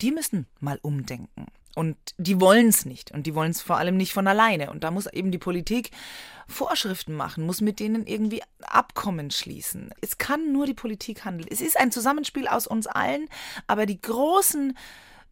[0.00, 1.46] die müssen mal umdenken.
[1.76, 3.12] Und die wollen es nicht.
[3.12, 4.70] Und die wollen es vor allem nicht von alleine.
[4.70, 5.90] Und da muss eben die Politik
[6.48, 9.90] Vorschriften machen, muss mit denen irgendwie Abkommen schließen.
[10.00, 11.48] Es kann nur die Politik handeln.
[11.50, 13.28] Es ist ein Zusammenspiel aus uns allen,
[13.68, 14.76] aber die großen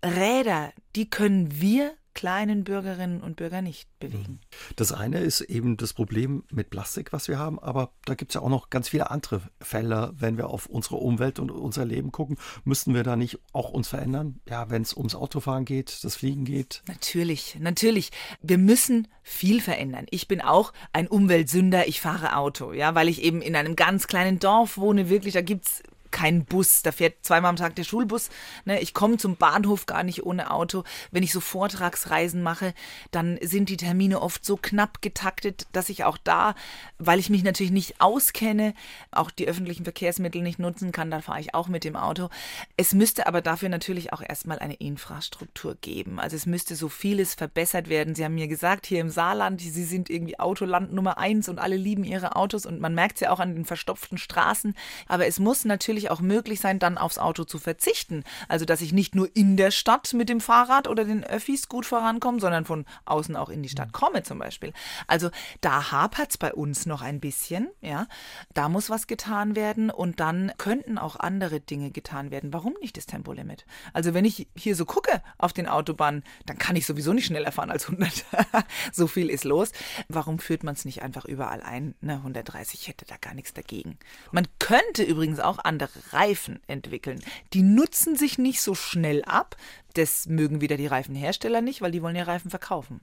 [0.05, 4.41] Räder, die können wir kleinen Bürgerinnen und Bürger nicht bewegen.
[4.75, 8.35] Das eine ist eben das Problem mit Plastik, was wir haben, aber da gibt es
[8.35, 12.11] ja auch noch ganz viele andere Fälle, wenn wir auf unsere Umwelt und unser Leben
[12.11, 12.37] gucken.
[12.65, 14.41] Müssten wir da nicht auch uns verändern?
[14.49, 16.83] Ja, wenn es ums Autofahren geht, das Fliegen geht?
[16.89, 18.11] Natürlich, natürlich.
[18.43, 20.07] Wir müssen viel verändern.
[20.11, 24.09] Ich bin auch ein Umweltsünder, ich fahre Auto, ja, weil ich eben in einem ganz
[24.09, 27.85] kleinen Dorf wohne, wirklich, da gibt es kein Bus, da fährt zweimal am Tag der
[27.85, 28.31] Schulbus.
[28.65, 28.81] Ne?
[28.81, 30.85] Ich komme zum Bahnhof gar nicht ohne Auto.
[31.11, 32.75] Wenn ich so Vortragsreisen mache,
[33.11, 36.55] dann sind die Termine oft so knapp getaktet, dass ich auch da,
[36.99, 38.75] weil ich mich natürlich nicht auskenne,
[39.11, 42.29] auch die öffentlichen Verkehrsmittel nicht nutzen kann, dann fahre ich auch mit dem Auto.
[42.77, 46.21] Es müsste aber dafür natürlich auch erstmal eine Infrastruktur geben.
[46.21, 48.15] Also es müsste so vieles verbessert werden.
[48.15, 51.77] Sie haben mir gesagt, hier im Saarland, Sie sind irgendwie Autoland Nummer eins und alle
[51.77, 54.75] lieben ihre Autos und man merkt es ja auch an den verstopften Straßen.
[55.07, 58.23] Aber es muss natürlich natürlich auch möglich sein, dann aufs Auto zu verzichten.
[58.47, 61.87] Also, dass ich nicht nur in der Stadt mit dem Fahrrad oder den Öffis gut
[61.87, 64.73] vorankomme, sondern von außen auch in die Stadt komme zum Beispiel.
[65.09, 65.31] Also,
[65.61, 68.07] da hapert es bei uns noch ein bisschen, ja.
[68.55, 72.53] Da muss was getan werden und dann könnten auch andere Dinge getan werden.
[72.53, 73.67] Warum nicht das Tempolimit?
[73.93, 77.51] Also, wenn ich hier so gucke auf den Autobahnen, dann kann ich sowieso nicht schneller
[77.51, 78.25] fahren als 100.
[78.93, 79.73] so viel ist los.
[80.09, 81.97] Warum führt man es nicht einfach überall ein?
[82.01, 83.99] Ne, 130 hätte da gar nichts dagegen.
[84.31, 85.59] Man könnte übrigens auch
[85.89, 87.21] andere Reifen entwickeln.
[87.53, 89.57] Die nutzen sich nicht so schnell ab.
[89.95, 93.01] Das mögen wieder die Reifenhersteller nicht, weil die wollen ja Reifen verkaufen.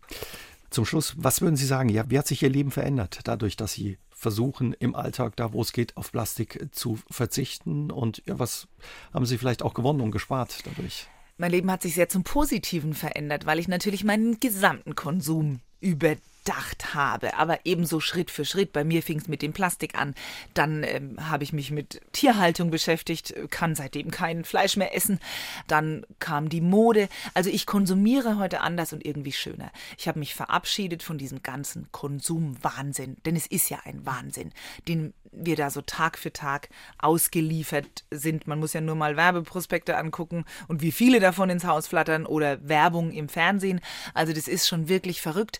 [0.69, 1.89] Zum Schluss, was würden Sie sagen?
[1.89, 5.61] Ja, wie hat sich Ihr Leben verändert, dadurch, dass Sie versuchen, im Alltag, da wo
[5.61, 7.91] es geht, auf Plastik zu verzichten?
[7.91, 8.67] Und ja, was
[9.13, 11.07] haben Sie vielleicht auch gewonnen und gespart dadurch?
[11.37, 16.15] Mein Leben hat sich sehr zum Positiven verändert, weil ich natürlich meinen gesamten Konsum über
[16.45, 18.71] gedacht habe, aber ebenso Schritt für Schritt.
[18.71, 20.13] Bei mir fing es mit dem Plastik an.
[20.53, 25.19] Dann ähm, habe ich mich mit Tierhaltung beschäftigt, kann seitdem kein Fleisch mehr essen.
[25.67, 27.09] Dann kam die Mode.
[27.33, 29.71] Also ich konsumiere heute anders und irgendwie schöner.
[29.97, 34.51] Ich habe mich verabschiedet von diesem ganzen Konsumwahnsinn, denn es ist ja ein Wahnsinn,
[34.87, 38.47] den wir da so Tag für Tag ausgeliefert sind.
[38.47, 42.69] Man muss ja nur mal Werbeprospekte angucken und wie viele davon ins Haus flattern oder
[42.69, 43.81] Werbung im Fernsehen.
[44.13, 45.59] Also das ist schon wirklich verrückt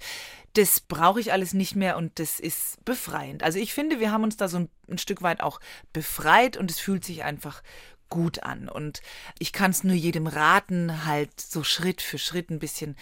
[0.55, 3.43] das brauche ich alles nicht mehr und das ist befreiend.
[3.43, 5.59] Also ich finde, wir haben uns da so ein, ein Stück weit auch
[5.93, 7.61] befreit und es fühlt sich einfach
[8.09, 8.69] gut an.
[8.69, 9.01] Und
[9.39, 12.95] ich kann es nur jedem raten, halt so Schritt für Schritt ein bisschen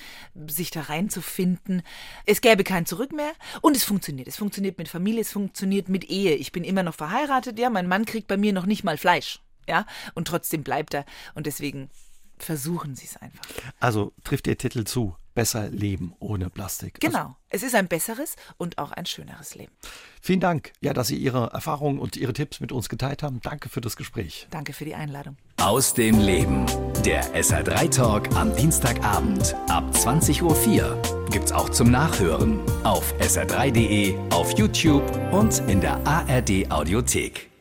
[0.47, 1.83] sich da reinzufinden.
[2.25, 4.27] Es gäbe kein Zurück mehr und es funktioniert.
[4.27, 6.35] Es funktioniert mit Familie, es funktioniert mit Ehe.
[6.35, 9.41] Ich bin immer noch verheiratet, ja, mein Mann kriegt bei mir noch nicht mal Fleisch,
[9.67, 9.85] ja,
[10.15, 11.05] und trotzdem bleibt er.
[11.35, 11.89] Und deswegen
[12.37, 13.45] versuchen Sie es einfach.
[13.79, 15.15] Also trifft Ihr Titel zu.
[15.33, 16.99] Besser leben ohne Plastik.
[16.99, 17.19] Genau.
[17.19, 19.71] Also, es ist ein besseres und auch ein schöneres Leben.
[20.21, 23.39] Vielen Dank, ja, dass Sie Ihre Erfahrungen und Ihre Tipps mit uns geteilt haben.
[23.41, 24.47] Danke für das Gespräch.
[24.51, 25.37] Danke für die Einladung.
[25.57, 26.65] Aus dem Leben.
[27.05, 31.01] Der SR3 Talk am Dienstagabend ab 20.04 Uhr.
[31.29, 37.52] Gibt's auch zum Nachhören auf sr3.de, auf YouTube und in der ARD Audiothek.